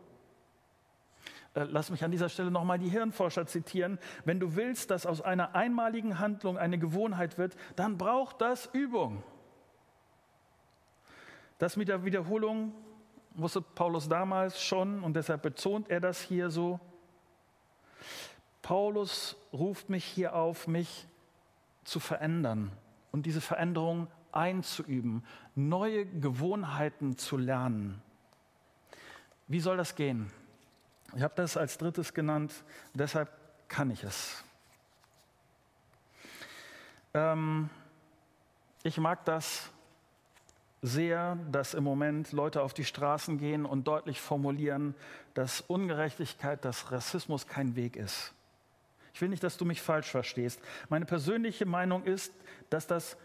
Äh, 1.56 1.64
lass 1.64 1.90
mich 1.90 2.04
an 2.04 2.12
dieser 2.12 2.30
Stelle 2.30 2.52
nochmal 2.52 2.78
die 2.78 2.90
Hirnforscher 2.90 3.48
zitieren. 3.48 3.98
Wenn 4.26 4.40
du 4.40 4.56
willst, 4.56 4.92
dass 4.92 5.06
aus 5.06 5.22
einer 5.22 5.56
einmaligen 5.56 6.20
Handlung 6.20 6.58
eine 6.58 6.78
Gewohnheit 6.78 7.38
wird, 7.38 7.56
dann 7.76 7.98
braucht 7.98 8.42
das 8.42 8.68
Übung. 8.74 9.24
Das 11.58 11.78
mit 11.78 11.88
der 11.88 12.04
Wiederholung 12.04 12.74
wusste 13.34 13.62
Paulus 13.62 14.10
damals 14.10 14.62
schon 14.62 15.04
und 15.04 15.16
deshalb 15.16 15.42
betont 15.42 15.90
er 15.90 16.02
das 16.02 16.22
hier 16.22 16.50
so. 16.50 16.80
Paulus 18.62 19.38
ruft 19.54 19.90
mich 19.90 20.04
hier 20.04 20.36
auf, 20.36 20.68
mich 20.68 21.08
zu 21.84 22.00
verändern 22.00 22.72
und 23.12 23.26
diese 23.26 23.42
Veränderung 23.42 24.08
einzuüben, 24.32 25.24
neue 25.54 26.06
Gewohnheiten 26.06 27.18
zu 27.18 27.38
lernen. 27.38 28.02
Wie 29.48 29.60
soll 29.60 29.78
das 29.78 29.96
gehen? 29.96 30.32
Ich 31.16 31.22
habe 31.22 31.34
das 31.36 31.56
als 31.56 31.78
drittes 31.78 32.14
genannt, 32.14 32.54
deshalb 32.94 33.30
kann 33.70 33.90
ich 33.90 34.04
es. 34.04 34.44
Ähm, 37.14 37.70
ich 38.84 38.98
mag 38.98 39.24
das 39.24 39.70
sehr, 40.82 41.38
dass 41.52 41.74
im 41.74 41.86
Moment 41.86 42.34
Leute 42.34 42.62
auf 42.62 42.74
die 42.74 42.84
Straßen 42.84 43.38
gehen 43.38 43.66
und 43.66 43.88
deutlich 43.88 44.20
formulieren, 44.20 44.94
dass 45.34 45.62
Ungerechtigkeit, 45.62 46.64
dass 46.66 46.92
Rassismus 46.92 47.48
kein 47.48 47.78
Weg 47.78 47.96
ist. 47.96 48.34
Ich 49.14 49.22
will 49.22 49.30
nicht, 49.30 49.44
dass 49.44 49.56
du 49.56 49.64
mich 49.64 49.82
falsch 49.82 50.12
verstehst. 50.12 50.60
Meine 50.90 51.06
persönliche 51.06 51.66
Meinung 51.66 52.04
ist, 52.04 52.34
dass 52.70 52.88
das 52.88 53.16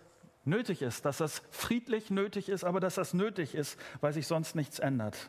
nötig 0.44 0.80
ist, 0.82 1.04
dass 1.04 1.18
das 1.18 1.42
friedlich 1.50 2.08
nötig 2.08 2.48
ist, 2.48 2.62
aber 2.62 2.78
dass 2.78 2.94
das 2.94 3.14
nötig 3.14 3.56
ist, 3.56 3.78
weil 4.00 4.12
sich 4.12 4.28
sonst 4.28 4.54
nichts 4.54 4.78
ändert. 4.78 5.28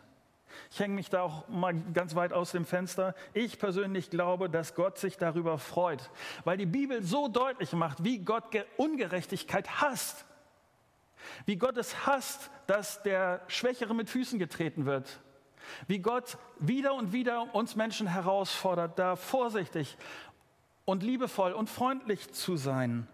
Ich 0.69 0.79
hänge 0.79 0.95
mich 0.95 1.09
da 1.09 1.21
auch 1.21 1.47
mal 1.47 1.73
ganz 1.93 2.15
weit 2.15 2.33
aus 2.33 2.51
dem 2.51 2.65
Fenster. 2.65 3.15
Ich 3.33 3.59
persönlich 3.59 4.09
glaube, 4.09 4.49
dass 4.49 4.75
Gott 4.75 4.97
sich 4.97 5.17
darüber 5.17 5.57
freut, 5.57 6.09
weil 6.43 6.57
die 6.57 6.65
Bibel 6.65 7.03
so 7.03 7.27
deutlich 7.27 7.73
macht, 7.73 8.03
wie 8.03 8.19
Gott 8.19 8.45
Ungerechtigkeit 8.77 9.81
hasst. 9.81 10.25
Wie 11.45 11.55
Gott 11.55 11.77
es 11.77 12.05
hasst, 12.05 12.49
dass 12.67 13.03
der 13.03 13.41
Schwächere 13.47 13.93
mit 13.93 14.09
Füßen 14.09 14.39
getreten 14.39 14.85
wird. 14.85 15.19
Wie 15.87 15.99
Gott 15.99 16.37
wieder 16.59 16.93
und 16.95 17.13
wieder 17.13 17.53
uns 17.53 17.75
Menschen 17.75 18.07
herausfordert, 18.07 18.97
da 18.97 19.15
vorsichtig 19.15 19.97
und 20.85 21.03
liebevoll 21.03 21.53
und 21.53 21.69
freundlich 21.69 22.31
zu 22.33 22.57
sein. 22.57 23.07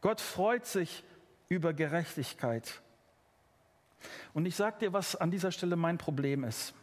Gott 0.00 0.20
freut 0.20 0.66
sich 0.66 1.04
über 1.48 1.72
Gerechtigkeit. 1.72 2.80
Und 4.34 4.46
ich 4.46 4.56
sage 4.56 4.78
dir, 4.80 4.92
was 4.92 5.16
an 5.16 5.30
dieser 5.30 5.52
Stelle 5.52 5.76
mein 5.76 5.98
Problem 5.98 6.44
ist. 6.44 6.74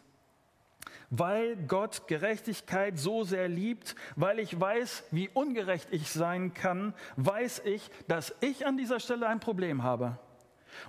Weil 1.10 1.56
Gott 1.56 2.08
Gerechtigkeit 2.08 3.00
so 3.00 3.24
sehr 3.24 3.48
liebt, 3.48 3.96
weil 4.16 4.40
ich 4.40 4.60
weiß, 4.60 5.06
wie 5.12 5.30
ungerecht 5.30 5.88
ich 5.92 6.12
sein 6.12 6.54
kann, 6.54 6.94
weiß 7.16 7.64
ich, 7.66 7.90
dass 8.08 8.36
ich 8.42 8.66
an 8.68 8.78
dieser 8.78 9.00
Stelle 9.00 9.28
ein 9.28 9.40
Problem 9.40 9.82
habe. 9.82 10.20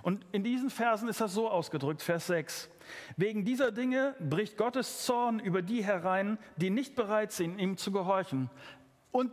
Und 0.03 0.25
in 0.31 0.43
diesen 0.43 0.69
Versen 0.69 1.09
ist 1.09 1.21
das 1.21 1.33
so 1.33 1.49
ausgedrückt, 1.49 2.01
Vers 2.01 2.27
6. 2.27 2.69
Wegen 3.17 3.45
dieser 3.45 3.71
Dinge 3.71 4.15
bricht 4.19 4.57
Gottes 4.57 5.05
Zorn 5.05 5.39
über 5.39 5.61
die 5.61 5.83
herein, 5.83 6.37
die 6.57 6.69
nicht 6.69 6.95
bereit 6.95 7.31
sind, 7.31 7.59
ihm 7.59 7.77
zu 7.77 7.91
gehorchen. 7.91 8.49
Und 9.11 9.31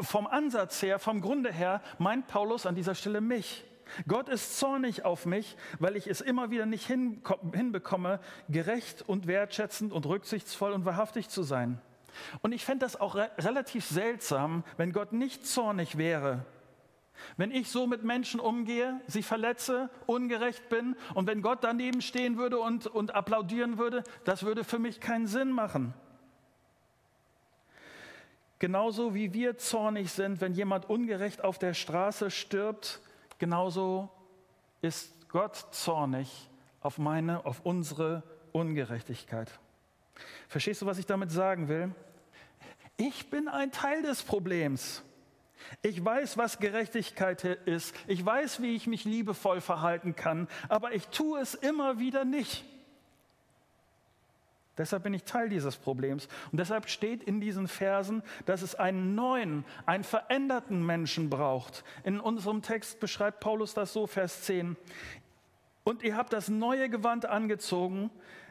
vom 0.00 0.26
Ansatz 0.26 0.82
her, 0.82 0.98
vom 0.98 1.20
Grunde 1.20 1.52
her, 1.52 1.82
meint 1.98 2.28
Paulus 2.28 2.66
an 2.66 2.74
dieser 2.74 2.94
Stelle 2.94 3.20
mich. 3.20 3.64
Gott 4.06 4.28
ist 4.28 4.58
zornig 4.58 5.04
auf 5.04 5.26
mich, 5.26 5.56
weil 5.78 5.96
ich 5.96 6.06
es 6.06 6.20
immer 6.20 6.50
wieder 6.50 6.66
nicht 6.66 6.86
hinbekomme, 6.86 8.20
gerecht 8.48 9.02
und 9.06 9.26
wertschätzend 9.26 9.92
und 9.92 10.06
rücksichtsvoll 10.06 10.72
und 10.72 10.84
wahrhaftig 10.84 11.28
zu 11.28 11.42
sein. 11.42 11.80
Und 12.42 12.52
ich 12.52 12.64
fände 12.64 12.84
das 12.84 13.00
auch 13.00 13.14
re 13.14 13.30
relativ 13.38 13.84
seltsam, 13.84 14.64
wenn 14.76 14.92
Gott 14.92 15.12
nicht 15.12 15.46
zornig 15.46 15.98
wäre. 15.98 16.44
Wenn 17.36 17.50
ich 17.50 17.70
so 17.70 17.86
mit 17.86 18.04
Menschen 18.04 18.40
umgehe, 18.40 19.00
sie 19.06 19.22
verletze, 19.22 19.90
ungerecht 20.06 20.68
bin 20.68 20.96
und 21.14 21.26
wenn 21.26 21.42
Gott 21.42 21.58
daneben 21.62 22.00
stehen 22.00 22.38
würde 22.38 22.58
und, 22.58 22.86
und 22.86 23.14
applaudieren 23.14 23.78
würde, 23.78 24.04
das 24.24 24.44
würde 24.44 24.64
für 24.64 24.78
mich 24.78 25.00
keinen 25.00 25.26
Sinn 25.26 25.50
machen. 25.50 25.94
Genauso 28.60 29.14
wie 29.14 29.32
wir 29.34 29.56
zornig 29.56 30.12
sind, 30.12 30.40
wenn 30.40 30.52
jemand 30.52 30.88
ungerecht 30.88 31.44
auf 31.44 31.58
der 31.58 31.74
Straße 31.74 32.30
stirbt, 32.30 33.00
genauso 33.38 34.10
ist 34.80 35.28
Gott 35.28 35.56
zornig 35.72 36.50
auf 36.80 36.98
meine, 36.98 37.44
auf 37.44 37.60
unsere 37.64 38.22
Ungerechtigkeit. 38.52 39.50
Verstehst 40.48 40.82
du, 40.82 40.86
was 40.86 40.98
ich 40.98 41.06
damit 41.06 41.30
sagen 41.30 41.68
will? 41.68 41.94
Ich 42.96 43.30
bin 43.30 43.48
ein 43.48 43.70
Teil 43.70 44.02
des 44.02 44.22
Problems. 44.22 45.02
Ich 45.82 46.04
weiß, 46.04 46.36
was 46.36 46.58
Gerechtigkeit 46.58 47.44
ist. 47.44 47.94
Ich 48.06 48.24
weiß, 48.24 48.62
wie 48.62 48.74
ich 48.74 48.86
mich 48.86 49.04
liebevoll 49.04 49.60
verhalten 49.60 50.16
kann, 50.16 50.48
aber 50.68 50.92
ich 50.92 51.08
tue 51.08 51.40
es 51.40 51.54
immer 51.54 51.98
wieder 51.98 52.24
nicht. 52.24 52.64
Deshalb 54.78 55.02
bin 55.02 55.12
ich 55.12 55.24
Teil 55.24 55.48
dieses 55.48 55.76
Problems. 55.76 56.28
Und 56.50 56.58
deshalb 56.58 56.88
steht 56.88 57.22
in 57.22 57.40
diesen 57.40 57.68
Versen, 57.68 58.22
dass 58.46 58.62
es 58.62 58.74
einen 58.74 59.14
neuen, 59.14 59.64
einen 59.84 60.04
veränderten 60.04 60.86
Menschen 60.86 61.28
braucht. 61.28 61.84
In 62.04 62.20
unserem 62.20 62.62
Text 62.62 63.00
beschreibt 63.00 63.40
Paulus 63.40 63.74
das 63.74 63.92
so, 63.92 64.06
Vers 64.06 64.42
10. 64.42 64.76
Und 65.84 66.02
ihr 66.02 66.16
habt 66.16 66.32
das 66.32 66.48
neue 66.48 66.88
Gewand 66.88 67.26
angezogen, 67.26 68.10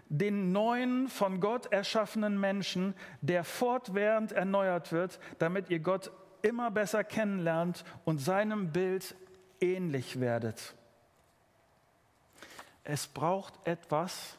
den 0.09 0.51
neuen, 0.51 1.07
von 1.07 1.39
Gott 1.39 1.71
erschaffenen 1.71 2.39
Menschen, 2.39 2.93
der 3.21 3.43
fortwährend 3.43 4.31
erneuert 4.31 4.91
wird, 4.91 5.19
damit 5.37 5.69
ihr 5.69 5.79
Gott 5.79 6.11
immer 6.41 6.71
besser 6.71 7.03
kennenlernt 7.03 7.83
und 8.05 8.19
seinem 8.19 8.71
Bild 8.71 9.15
ähnlich 9.59 10.19
werdet. 10.19 10.75
Es 12.83 13.07
braucht 13.07 13.53
etwas, 13.67 14.36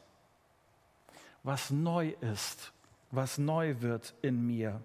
was 1.49 1.71
neu 1.71 2.11
ist, 2.21 2.75
was 3.11 3.39
neu 3.39 3.81
wird 3.81 4.13
in 4.21 4.47
mir. 4.47 4.83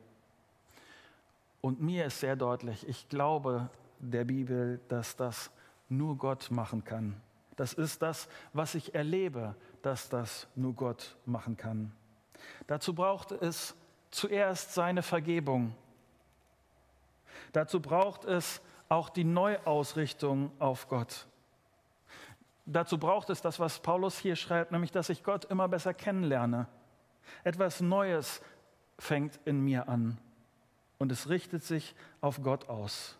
Und 1.59 1.81
mir 1.81 2.05
ist 2.05 2.21
sehr 2.21 2.37
deutlich, 2.37 2.87
ich 2.87 3.09
glaube 3.09 3.69
der 3.99 4.23
Bibel, 4.23 4.79
dass 4.87 5.17
das 5.17 5.51
nur 5.89 6.17
Gott 6.17 6.51
machen 6.51 6.85
kann. 6.85 7.21
Das 7.57 7.73
ist 7.73 8.01
das, 8.01 8.29
was 8.53 8.75
ich 8.75 8.95
erlebe, 8.95 9.55
dass 9.81 10.07
das 10.07 10.47
nur 10.55 10.71
Gott 10.71 11.17
machen 11.25 11.57
kann. 11.57 11.91
Dazu 12.65 12.95
braucht 12.95 13.33
es 13.33 13.75
zuerst 14.09 14.73
seine 14.73 15.03
Vergebung. 15.03 15.75
Dazu 17.51 17.81
braucht 17.81 18.23
es 18.23 18.61
auch 18.87 19.09
die 19.09 19.25
Neuausrichtung 19.25 20.49
auf 20.59 20.87
Gott. 20.87 21.27
Dazu 22.65 22.97
braucht 22.97 23.29
es 23.29 23.41
das, 23.41 23.59
was 23.59 23.79
Paulus 23.79 24.17
hier 24.17 24.35
schreibt, 24.35 24.71
nämlich 24.71 24.91
dass 24.91 25.09
ich 25.09 25.23
Gott 25.23 25.45
immer 25.45 25.67
besser 25.67 25.93
kennenlerne. 25.93 26.67
Etwas 27.43 27.81
Neues 27.81 28.41
fängt 28.97 29.39
in 29.45 29.61
mir 29.61 29.89
an 29.89 30.17
und 30.97 31.11
es 31.11 31.29
richtet 31.29 31.63
sich 31.63 31.95
auf 32.21 32.41
Gott 32.41 32.69
aus. 32.69 33.17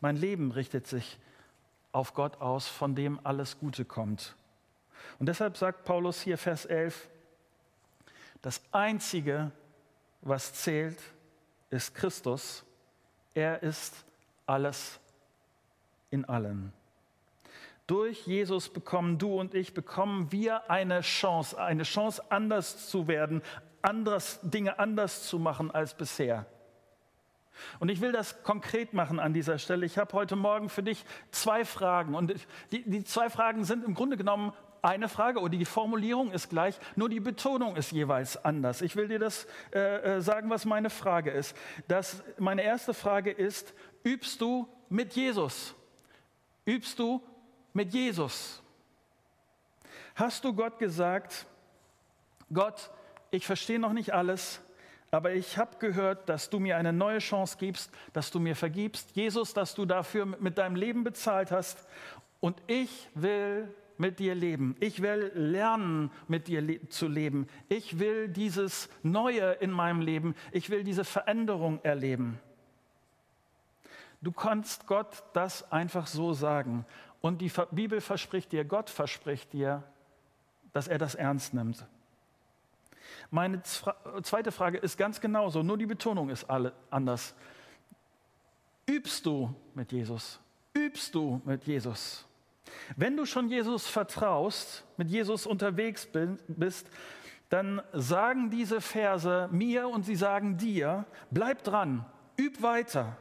Mein 0.00 0.16
Leben 0.16 0.50
richtet 0.50 0.86
sich 0.86 1.18
auf 1.92 2.14
Gott 2.14 2.40
aus, 2.40 2.68
von 2.68 2.94
dem 2.94 3.18
alles 3.24 3.58
Gute 3.58 3.84
kommt. 3.84 4.36
Und 5.18 5.26
deshalb 5.26 5.56
sagt 5.56 5.84
Paulus 5.84 6.20
hier 6.20 6.38
Vers 6.38 6.66
11, 6.66 7.08
das 8.42 8.62
Einzige, 8.72 9.50
was 10.22 10.52
zählt, 10.52 10.98
ist 11.70 11.94
Christus. 11.94 12.64
Er 13.34 13.62
ist 13.62 14.04
alles 14.46 14.98
in 16.10 16.24
allen. 16.24 16.72
Durch 17.90 18.24
Jesus 18.24 18.68
bekommen 18.68 19.18
du 19.18 19.34
und 19.40 19.52
ich, 19.52 19.74
bekommen 19.74 20.30
wir 20.30 20.70
eine 20.70 21.00
Chance, 21.00 21.60
eine 21.60 21.82
Chance 21.82 22.22
anders 22.30 22.88
zu 22.88 23.08
werden, 23.08 23.42
anders, 23.82 24.38
Dinge 24.44 24.78
anders 24.78 25.24
zu 25.26 25.40
machen 25.40 25.72
als 25.72 25.94
bisher. 25.94 26.46
Und 27.80 27.88
ich 27.88 28.00
will 28.00 28.12
das 28.12 28.44
konkret 28.44 28.94
machen 28.94 29.18
an 29.18 29.34
dieser 29.34 29.58
Stelle. 29.58 29.84
Ich 29.84 29.98
habe 29.98 30.12
heute 30.12 30.36
Morgen 30.36 30.68
für 30.68 30.84
dich 30.84 31.04
zwei 31.32 31.64
Fragen. 31.64 32.14
Und 32.14 32.32
die, 32.70 32.88
die 32.88 33.02
zwei 33.02 33.28
Fragen 33.28 33.64
sind 33.64 33.84
im 33.84 33.94
Grunde 33.94 34.16
genommen 34.16 34.52
eine 34.82 35.08
Frage 35.08 35.40
oder 35.40 35.58
die 35.58 35.64
Formulierung 35.64 36.30
ist 36.30 36.48
gleich, 36.48 36.78
nur 36.94 37.08
die 37.08 37.18
Betonung 37.18 37.74
ist 37.74 37.90
jeweils 37.90 38.36
anders. 38.44 38.82
Ich 38.82 38.94
will 38.94 39.08
dir 39.08 39.18
das 39.18 39.48
äh, 39.74 40.18
äh 40.18 40.20
sagen, 40.20 40.48
was 40.48 40.64
meine 40.64 40.90
Frage 40.90 41.32
ist. 41.32 41.56
Das, 41.88 42.22
meine 42.38 42.62
erste 42.62 42.94
Frage 42.94 43.32
ist, 43.32 43.74
übst 44.04 44.40
du 44.40 44.68
mit 44.88 45.14
Jesus? 45.14 45.74
Übst 46.64 46.96
du 47.00 47.20
mit 47.72 47.92
Jesus? 47.92 48.62
Hast 50.14 50.44
du 50.44 50.52
Gott 50.52 50.78
gesagt, 50.78 51.46
Gott, 52.52 52.90
ich 53.30 53.46
verstehe 53.46 53.78
noch 53.78 53.92
nicht 53.92 54.12
alles, 54.12 54.60
aber 55.10 55.32
ich 55.32 55.58
habe 55.58 55.76
gehört, 55.78 56.28
dass 56.28 56.50
du 56.50 56.58
mir 56.58 56.76
eine 56.76 56.92
neue 56.92 57.18
Chance 57.18 57.56
gibst, 57.58 57.90
dass 58.12 58.30
du 58.30 58.38
mir 58.38 58.54
vergibst, 58.54 59.10
Jesus, 59.16 59.54
dass 59.54 59.74
du 59.74 59.86
dafür 59.86 60.26
mit 60.26 60.58
deinem 60.58 60.76
Leben 60.76 61.04
bezahlt 61.04 61.50
hast 61.50 61.86
und 62.40 62.62
ich 62.66 63.08
will 63.14 63.74
mit 63.98 64.18
dir 64.18 64.34
leben. 64.34 64.76
Ich 64.80 65.02
will 65.02 65.30
lernen, 65.34 66.10
mit 66.26 66.48
dir 66.48 66.62
le 66.62 66.88
zu 66.88 67.06
leben. 67.06 67.48
Ich 67.68 67.98
will 67.98 68.28
dieses 68.28 68.88
Neue 69.02 69.52
in 69.60 69.70
meinem 69.70 70.00
Leben. 70.00 70.34
Ich 70.52 70.70
will 70.70 70.84
diese 70.84 71.04
Veränderung 71.04 71.80
erleben. 71.82 72.40
Du 74.22 74.32
kannst 74.32 74.86
Gott 74.86 75.22
das 75.34 75.70
einfach 75.70 76.06
so 76.06 76.32
sagen. 76.32 76.86
Und 77.20 77.40
die 77.40 77.52
Bibel 77.70 78.00
verspricht 78.00 78.52
dir, 78.52 78.64
Gott 78.64 78.88
verspricht 78.88 79.52
dir, 79.52 79.82
dass 80.72 80.88
er 80.88 80.98
das 80.98 81.14
ernst 81.14 81.54
nimmt. 81.54 81.84
Meine 83.30 83.62
zweite 83.62 84.52
Frage 84.52 84.78
ist 84.78 84.96
ganz 84.96 85.20
genauso, 85.20 85.62
nur 85.62 85.78
die 85.78 85.86
Betonung 85.86 86.30
ist 86.30 86.48
alle 86.48 86.72
anders. 86.90 87.34
Übst 88.86 89.26
du 89.26 89.54
mit 89.74 89.92
Jesus? 89.92 90.40
Übst 90.74 91.14
du 91.14 91.40
mit 91.44 91.64
Jesus? 91.64 92.26
Wenn 92.96 93.16
du 93.16 93.26
schon 93.26 93.48
Jesus 93.48 93.86
vertraust, 93.86 94.84
mit 94.96 95.10
Jesus 95.10 95.46
unterwegs 95.46 96.08
bist, 96.48 96.88
dann 97.48 97.82
sagen 97.92 98.50
diese 98.50 98.80
Verse 98.80 99.48
mir 99.50 99.88
und 99.88 100.04
sie 100.04 100.14
sagen 100.14 100.56
dir, 100.56 101.04
bleib 101.30 101.64
dran, 101.64 102.04
üb 102.38 102.62
weiter. 102.62 103.16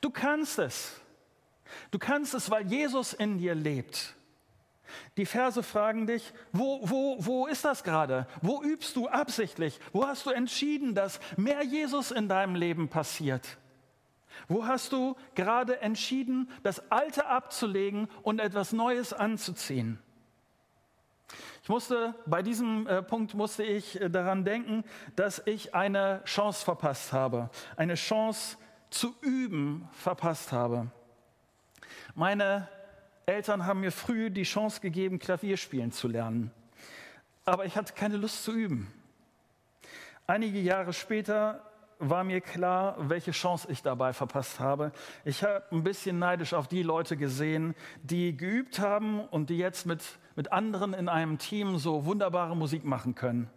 Du 0.00 0.10
kannst 0.10 0.58
es. 0.58 1.00
Du 1.90 1.98
kannst 1.98 2.34
es, 2.34 2.50
weil 2.50 2.66
Jesus 2.66 3.12
in 3.12 3.38
dir 3.38 3.54
lebt. 3.54 4.14
Die 5.16 5.26
Verse 5.26 5.62
fragen 5.62 6.06
dich, 6.06 6.32
wo, 6.52 6.80
wo, 6.82 7.16
wo 7.18 7.46
ist 7.46 7.64
das 7.64 7.82
gerade? 7.82 8.26
Wo 8.42 8.62
übst 8.62 8.94
du 8.96 9.08
absichtlich? 9.08 9.80
Wo 9.92 10.06
hast 10.06 10.26
du 10.26 10.30
entschieden, 10.30 10.94
dass 10.94 11.20
mehr 11.36 11.62
Jesus 11.62 12.10
in 12.10 12.28
deinem 12.28 12.54
Leben 12.54 12.88
passiert? 12.88 13.58
Wo 14.48 14.66
hast 14.66 14.92
du 14.92 15.16
gerade 15.34 15.80
entschieden, 15.80 16.50
das 16.62 16.90
Alte 16.90 17.26
abzulegen 17.26 18.08
und 18.22 18.38
etwas 18.38 18.72
Neues 18.72 19.12
anzuziehen? 19.12 19.98
Ich 21.62 21.68
musste, 21.68 22.14
bei 22.26 22.42
diesem 22.42 22.86
äh, 22.86 23.02
Punkt 23.02 23.34
musste 23.34 23.64
ich 23.64 24.00
äh, 24.00 24.08
daran 24.08 24.44
denken, 24.44 24.84
dass 25.16 25.42
ich 25.46 25.74
eine 25.74 26.22
Chance 26.24 26.64
verpasst 26.64 27.12
habe, 27.12 27.50
eine 27.76 27.96
Chance 27.96 28.56
zu 28.90 29.16
üben 29.20 29.88
verpasst 29.90 30.52
habe. 30.52 30.92
Meine 32.18 32.66
Eltern 33.26 33.66
haben 33.66 33.80
mir 33.80 33.92
früh 33.92 34.30
die 34.30 34.44
Chance 34.44 34.80
gegeben, 34.80 35.18
Klavier 35.18 35.58
spielen 35.58 35.92
zu 35.92 36.08
lernen. 36.08 36.50
Aber 37.44 37.66
ich 37.66 37.76
hatte 37.76 37.92
keine 37.92 38.16
Lust 38.16 38.42
zu 38.42 38.52
üben. 38.52 38.90
Einige 40.26 40.58
Jahre 40.58 40.94
später 40.94 41.62
war 41.98 42.24
mir 42.24 42.40
klar, 42.40 42.96
welche 43.10 43.32
Chance 43.32 43.68
ich 43.70 43.82
dabei 43.82 44.14
verpasst 44.14 44.60
habe. 44.60 44.92
Ich 45.26 45.44
habe 45.44 45.62
ein 45.70 45.84
bisschen 45.84 46.18
neidisch 46.18 46.54
auf 46.54 46.68
die 46.68 46.82
Leute 46.82 47.18
gesehen, 47.18 47.74
die 48.02 48.34
geübt 48.34 48.78
haben 48.78 49.20
und 49.20 49.50
die 49.50 49.58
jetzt 49.58 49.84
mit, 49.84 50.02
mit 50.36 50.52
anderen 50.52 50.94
in 50.94 51.10
einem 51.10 51.36
Team 51.36 51.76
so 51.76 52.06
wunderbare 52.06 52.56
Musik 52.56 52.86
machen 52.86 53.14
können. 53.14 53.50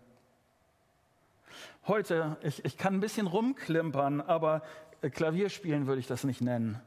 Heute, 1.88 2.36
ich, 2.44 2.66
ich 2.66 2.78
kann 2.78 2.96
ein 2.96 3.00
bisschen 3.00 3.26
rumklimpern, 3.26 4.20
aber 4.20 4.64
Klavier 5.12 5.48
spielen 5.48 5.88
würde 5.88 6.02
ich 6.02 6.08
das 6.08 6.26
nicht 6.26 6.42
nennen. 6.42 6.82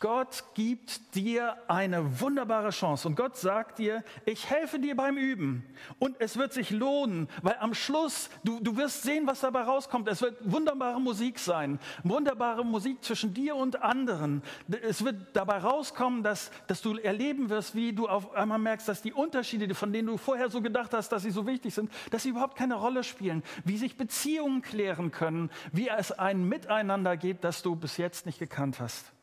Gott 0.00 0.44
gibt 0.54 1.14
dir 1.14 1.56
eine 1.68 2.20
wunderbare 2.20 2.70
Chance 2.70 3.08
und 3.08 3.16
Gott 3.16 3.36
sagt 3.36 3.78
dir, 3.78 4.04
ich 4.26 4.50
helfe 4.50 4.78
dir 4.78 4.96
beim 4.96 5.16
Üben 5.16 5.64
und 5.98 6.16
es 6.18 6.36
wird 6.36 6.52
sich 6.52 6.70
lohnen, 6.70 7.28
weil 7.42 7.56
am 7.60 7.74
Schluss, 7.74 8.28
du, 8.42 8.60
du 8.60 8.76
wirst 8.76 9.02
sehen, 9.02 9.26
was 9.26 9.40
dabei 9.40 9.62
rauskommt. 9.62 10.08
Es 10.08 10.20
wird 10.20 10.36
wunderbare 10.44 11.00
Musik 11.00 11.38
sein, 11.38 11.78
wunderbare 12.02 12.64
Musik 12.64 13.02
zwischen 13.02 13.32
dir 13.32 13.56
und 13.56 13.82
anderen. 13.82 14.42
Es 14.82 15.04
wird 15.04 15.34
dabei 15.34 15.58
rauskommen, 15.58 16.22
dass, 16.22 16.50
dass 16.66 16.82
du 16.82 16.96
erleben 16.96 17.48
wirst, 17.48 17.74
wie 17.74 17.92
du 17.92 18.08
auf 18.08 18.34
einmal 18.34 18.58
merkst, 18.58 18.88
dass 18.88 19.00
die 19.00 19.12
Unterschiede, 19.12 19.74
von 19.74 19.92
denen 19.92 20.08
du 20.08 20.16
vorher 20.16 20.50
so 20.50 20.60
gedacht 20.60 20.92
hast, 20.92 21.10
dass 21.10 21.22
sie 21.22 21.30
so 21.30 21.46
wichtig 21.46 21.72
sind, 21.72 21.90
dass 22.10 22.24
sie 22.24 22.30
überhaupt 22.30 22.56
keine 22.56 22.74
Rolle 22.74 23.04
spielen, 23.04 23.42
wie 23.64 23.78
sich 23.78 23.96
Beziehungen 23.96 24.60
klären 24.60 25.12
können, 25.12 25.50
wie 25.72 25.88
es 25.88 26.12
ein 26.12 26.48
Miteinander 26.48 27.16
geht, 27.16 27.44
das 27.44 27.62
du 27.62 27.76
bis 27.76 27.96
jetzt 27.96 28.26
nicht 28.26 28.38
gekannt 28.38 28.80
hast 28.80 29.14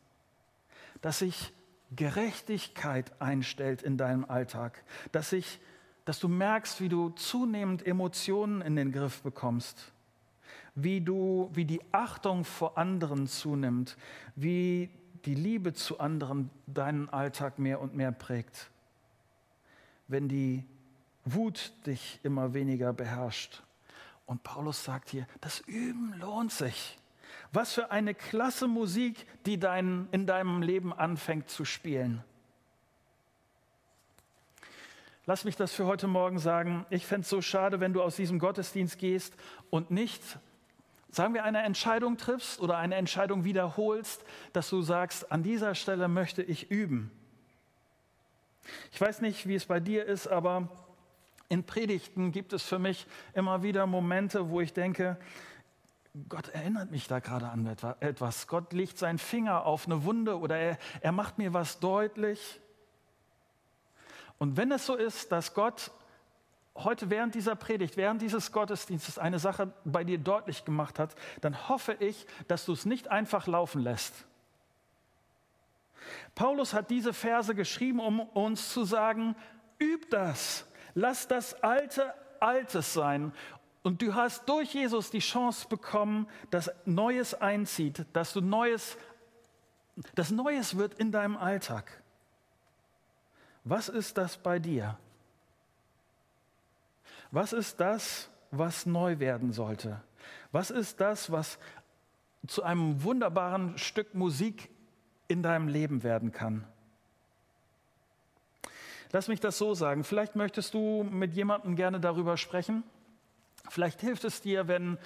dass 1.02 1.18
sich 1.18 1.52
Gerechtigkeit 1.94 3.20
einstellt 3.20 3.82
in 3.82 3.98
deinem 3.98 4.24
Alltag, 4.24 4.82
dass, 5.12 5.30
sich, 5.30 5.60
dass 6.04 6.18
du 6.18 6.28
merkst, 6.28 6.80
wie 6.80 6.88
du 6.88 7.10
zunehmend 7.10 7.86
Emotionen 7.86 8.62
in 8.62 8.76
den 8.76 8.92
Griff 8.92 9.22
bekommst, 9.22 9.92
wie, 10.74 11.02
du, 11.02 11.50
wie 11.52 11.66
die 11.66 11.82
Achtung 11.92 12.44
vor 12.44 12.78
anderen 12.78 13.26
zunimmt, 13.26 13.98
wie 14.34 14.88
die 15.26 15.34
Liebe 15.34 15.74
zu 15.74 16.00
anderen 16.00 16.50
deinen 16.66 17.08
Alltag 17.10 17.58
mehr 17.58 17.80
und 17.80 17.94
mehr 17.94 18.12
prägt, 18.12 18.70
wenn 20.08 20.28
die 20.28 20.64
Wut 21.24 21.72
dich 21.86 22.18
immer 22.22 22.54
weniger 22.54 22.92
beherrscht. 22.92 23.62
Und 24.26 24.42
Paulus 24.42 24.82
sagt 24.82 25.10
hier, 25.10 25.26
das 25.40 25.60
Üben 25.60 26.14
lohnt 26.18 26.52
sich. 26.52 26.98
Was 27.52 27.74
für 27.74 27.90
eine 27.90 28.14
klasse 28.14 28.66
Musik, 28.66 29.26
die 29.44 29.58
dein, 29.58 30.08
in 30.10 30.26
deinem 30.26 30.62
Leben 30.62 30.92
anfängt 30.92 31.50
zu 31.50 31.66
spielen. 31.66 32.24
Lass 35.26 35.44
mich 35.44 35.54
das 35.54 35.72
für 35.72 35.86
heute 35.86 36.08
Morgen 36.08 36.38
sagen. 36.38 36.84
Ich 36.90 37.06
fände 37.06 37.22
es 37.22 37.28
so 37.28 37.42
schade, 37.42 37.78
wenn 37.78 37.92
du 37.92 38.02
aus 38.02 38.16
diesem 38.16 38.38
Gottesdienst 38.38 38.98
gehst 38.98 39.36
und 39.70 39.90
nicht, 39.90 40.22
sagen 41.10 41.34
wir, 41.34 41.44
eine 41.44 41.62
Entscheidung 41.62 42.16
triffst 42.16 42.58
oder 42.58 42.78
eine 42.78 42.96
Entscheidung 42.96 43.44
wiederholst, 43.44 44.24
dass 44.52 44.68
du 44.70 44.82
sagst, 44.82 45.30
an 45.30 45.42
dieser 45.42 45.74
Stelle 45.74 46.08
möchte 46.08 46.42
ich 46.42 46.70
üben. 46.70 47.12
Ich 48.90 49.00
weiß 49.00 49.20
nicht, 49.20 49.46
wie 49.46 49.54
es 49.54 49.66
bei 49.66 49.78
dir 49.78 50.06
ist, 50.06 50.26
aber 50.26 50.68
in 51.48 51.64
Predigten 51.64 52.32
gibt 52.32 52.52
es 52.52 52.62
für 52.62 52.78
mich 52.78 53.06
immer 53.34 53.62
wieder 53.62 53.86
Momente, 53.86 54.48
wo 54.48 54.60
ich 54.60 54.72
denke, 54.72 55.18
Gott 56.28 56.48
erinnert 56.48 56.90
mich 56.90 57.08
da 57.08 57.20
gerade 57.20 57.48
an 57.48 57.66
etwas. 58.00 58.46
Gott 58.46 58.72
legt 58.74 58.98
seinen 58.98 59.18
Finger 59.18 59.64
auf 59.64 59.86
eine 59.86 60.04
Wunde 60.04 60.38
oder 60.38 60.56
er, 60.56 60.78
er 61.00 61.12
macht 61.12 61.38
mir 61.38 61.54
was 61.54 61.80
deutlich. 61.80 62.60
Und 64.38 64.56
wenn 64.56 64.72
es 64.72 64.84
so 64.84 64.94
ist, 64.94 65.32
dass 65.32 65.54
Gott 65.54 65.90
heute 66.74 67.08
während 67.08 67.34
dieser 67.34 67.54
Predigt, 67.54 67.96
während 67.96 68.20
dieses 68.20 68.52
Gottesdienstes 68.52 69.18
eine 69.18 69.38
Sache 69.38 69.72
bei 69.84 70.04
dir 70.04 70.18
deutlich 70.18 70.64
gemacht 70.64 70.98
hat, 70.98 71.14
dann 71.40 71.68
hoffe 71.68 71.94
ich, 71.94 72.26
dass 72.46 72.66
du 72.66 72.72
es 72.72 72.84
nicht 72.84 73.08
einfach 73.08 73.46
laufen 73.46 73.82
lässt. 73.82 74.26
Paulus 76.34 76.74
hat 76.74 76.90
diese 76.90 77.12
Verse 77.12 77.54
geschrieben, 77.54 78.00
um 78.00 78.20
uns 78.20 78.72
zu 78.72 78.84
sagen, 78.84 79.34
üb 79.80 80.10
das, 80.10 80.66
lass 80.94 81.28
das 81.28 81.62
Alte 81.62 82.12
Altes 82.40 82.92
sein. 82.92 83.32
Und 83.82 84.00
du 84.00 84.14
hast 84.14 84.48
durch 84.48 84.74
Jesus 84.74 85.10
die 85.10 85.18
Chance 85.18 85.66
bekommen, 85.68 86.28
dass 86.50 86.70
Neues 86.84 87.34
einzieht, 87.34 88.06
dass 88.12 88.32
du 88.32 88.40
Neues, 88.40 88.96
das 90.14 90.30
Neues 90.30 90.76
wird 90.76 90.94
in 90.94 91.10
deinem 91.10 91.36
Alltag. 91.36 92.02
Was 93.64 93.88
ist 93.88 94.18
das 94.18 94.36
bei 94.36 94.58
dir? 94.58 94.98
Was 97.32 97.52
ist 97.52 97.80
das, 97.80 98.28
was 98.50 98.86
neu 98.86 99.18
werden 99.18 99.52
sollte? 99.52 100.00
Was 100.52 100.70
ist 100.70 101.00
das, 101.00 101.32
was 101.32 101.58
zu 102.46 102.62
einem 102.62 103.02
wunderbaren 103.02 103.78
Stück 103.78 104.14
Musik 104.14 104.68
in 105.28 105.42
deinem 105.42 105.66
Leben 105.66 106.02
werden 106.02 106.30
kann? 106.30 106.66
Lass 109.12 109.28
mich 109.28 109.40
das 109.40 109.58
so 109.58 109.74
sagen. 109.74 110.04
Vielleicht 110.04 110.36
möchtest 110.36 110.74
du 110.74 111.04
mit 111.04 111.34
jemandem 111.34 111.76
gerne 111.76 112.00
darüber 112.00 112.36
sprechen. 112.36 112.82
Vielleicht 113.68 114.00
hilft 114.00 114.24
es 114.24 114.40
dir, 114.40 114.68
wenn, 114.68 114.98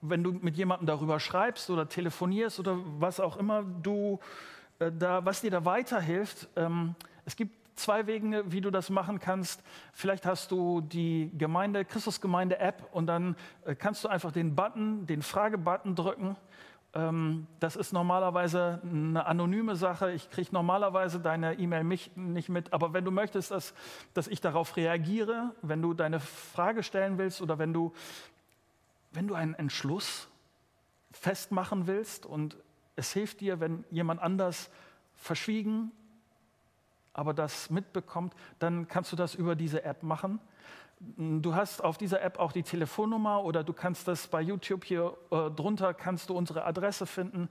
wenn 0.00 0.22
du 0.22 0.32
mit 0.32 0.56
jemandem 0.56 0.86
darüber 0.86 1.20
schreibst 1.20 1.70
oder 1.70 1.88
telefonierst 1.88 2.58
oder 2.60 2.78
was 2.98 3.20
auch 3.20 3.36
immer 3.36 3.62
du 3.62 4.18
äh, 4.78 4.90
da, 4.90 5.24
was 5.24 5.40
dir 5.40 5.50
da 5.50 5.64
weiterhilft. 5.64 6.48
Ähm, 6.56 6.94
es 7.24 7.36
gibt 7.36 7.54
zwei 7.80 8.06
Wege, 8.06 8.44
wie 8.46 8.60
du 8.60 8.70
das 8.70 8.90
machen 8.90 9.18
kannst. 9.18 9.62
Vielleicht 9.92 10.26
hast 10.26 10.50
du 10.50 10.80
die 10.80 11.30
Gemeinde, 11.36 11.84
Christusgemeinde-App 11.84 12.88
und 12.92 13.06
dann 13.06 13.36
äh, 13.64 13.74
kannst 13.74 14.04
du 14.04 14.08
einfach 14.08 14.32
den 14.32 14.54
Button, 14.54 15.06
den 15.06 15.22
Fragebutton 15.22 15.94
drücken. 15.94 16.36
Ähm, 16.94 17.46
das 17.60 17.76
ist 17.76 17.92
normalerweise 17.92 18.80
eine 18.82 19.26
anonyme 19.26 19.76
Sache. 19.76 20.12
Ich 20.12 20.30
kriege 20.30 20.50
normalerweise 20.52 21.20
deine 21.20 21.54
E-Mail 21.58 21.84
nicht 21.84 22.48
mit. 22.48 22.72
Aber 22.72 22.92
wenn 22.92 23.04
du 23.04 23.10
möchtest, 23.10 23.50
dass, 23.50 23.74
dass 24.14 24.28
ich 24.28 24.40
darauf 24.40 24.76
reagiere, 24.76 25.54
wenn 25.62 25.82
du 25.82 25.94
deine 25.94 26.20
Frage 26.20 26.82
stellen 26.82 27.18
willst 27.18 27.40
oder 27.40 27.58
wenn 27.58 27.72
du, 27.72 27.92
wenn 29.12 29.28
du 29.28 29.34
einen 29.34 29.54
Entschluss 29.54 30.28
festmachen 31.12 31.86
willst 31.86 32.26
und 32.26 32.56
es 32.96 33.12
hilft 33.12 33.40
dir, 33.40 33.60
wenn 33.60 33.84
jemand 33.90 34.20
anders 34.20 34.70
verschwiegen 35.14 35.92
aber 37.12 37.34
das 37.34 37.70
mitbekommt, 37.70 38.34
dann 38.58 38.88
kannst 38.88 39.12
du 39.12 39.16
das 39.16 39.34
über 39.34 39.56
diese 39.56 39.84
App 39.84 40.02
machen. 40.02 40.40
Du 41.00 41.54
hast 41.54 41.82
auf 41.82 41.96
dieser 41.96 42.20
App 42.20 42.38
auch 42.38 42.52
die 42.52 42.62
Telefonnummer 42.62 43.42
oder 43.42 43.64
du 43.64 43.72
kannst 43.72 44.06
das 44.06 44.26
bei 44.28 44.42
YouTube 44.42 44.84
hier 44.84 45.16
äh, 45.30 45.50
drunter, 45.50 45.94
kannst 45.94 46.28
du 46.28 46.36
unsere 46.36 46.66
Adresse 46.66 47.06
finden. 47.06 47.48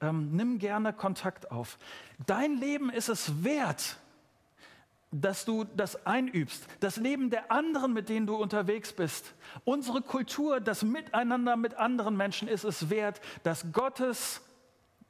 Ähm, 0.00 0.30
nimm 0.36 0.60
gerne 0.60 0.92
Kontakt 0.92 1.50
auf. 1.50 1.78
Dein 2.26 2.56
Leben 2.56 2.90
ist 2.90 3.08
es 3.08 3.42
wert, 3.42 3.96
dass 5.10 5.44
du 5.44 5.64
das 5.64 6.06
einübst. 6.06 6.64
Das 6.78 6.96
Leben 6.96 7.28
der 7.30 7.50
anderen, 7.50 7.92
mit 7.92 8.08
denen 8.08 8.28
du 8.28 8.36
unterwegs 8.36 8.92
bist. 8.92 9.34
Unsere 9.64 10.00
Kultur, 10.02 10.60
das 10.60 10.84
Miteinander 10.84 11.56
mit 11.56 11.74
anderen 11.74 12.16
Menschen 12.16 12.46
ist 12.46 12.62
es 12.62 12.88
wert, 12.88 13.20
dass 13.42 13.72
Gottes 13.72 14.42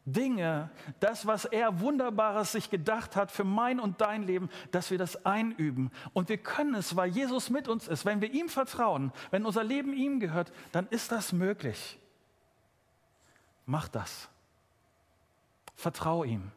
Dinge, 0.05 0.71
das, 0.99 1.27
was 1.27 1.45
er 1.45 1.81
Wunderbares 1.81 2.53
sich 2.53 2.71
gedacht 2.71 3.15
hat 3.15 3.31
für 3.31 3.45
mein 3.45 3.79
und 3.79 4.01
dein 4.01 4.25
Leben, 4.25 4.51
dass 4.73 4.91
wir 4.91 4.99
das 4.99 5.25
einüben. 5.25 5.93
Und 6.13 6.29
wir 6.29 6.39
können 6.39 6.75
es, 6.75 6.97
weil 6.97 7.11
Jesus 7.11 7.51
mit 7.51 7.69
uns 7.69 7.87
ist. 7.87 8.05
Wenn 8.05 8.21
wir 8.21 8.33
ihm 8.33 8.49
vertrauen, 8.49 9.13
wenn 9.31 9.47
unser 9.47 9.63
Leben 9.63 9.93
ihm 9.93 10.19
gehört, 10.19 10.53
dann 10.73 10.89
ist 10.89 11.13
das 11.13 11.33
möglich. 11.33 11.99
Mach 13.65 13.87
das. 13.89 14.29
Vertrau 15.77 16.25
ihm. 16.25 16.51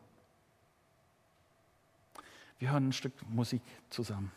Wir 2.57 2.71
hören 2.71 2.89
ein 2.89 2.93
Stück 2.93 3.13
Musik 3.29 3.61
zusammen. 3.89 4.31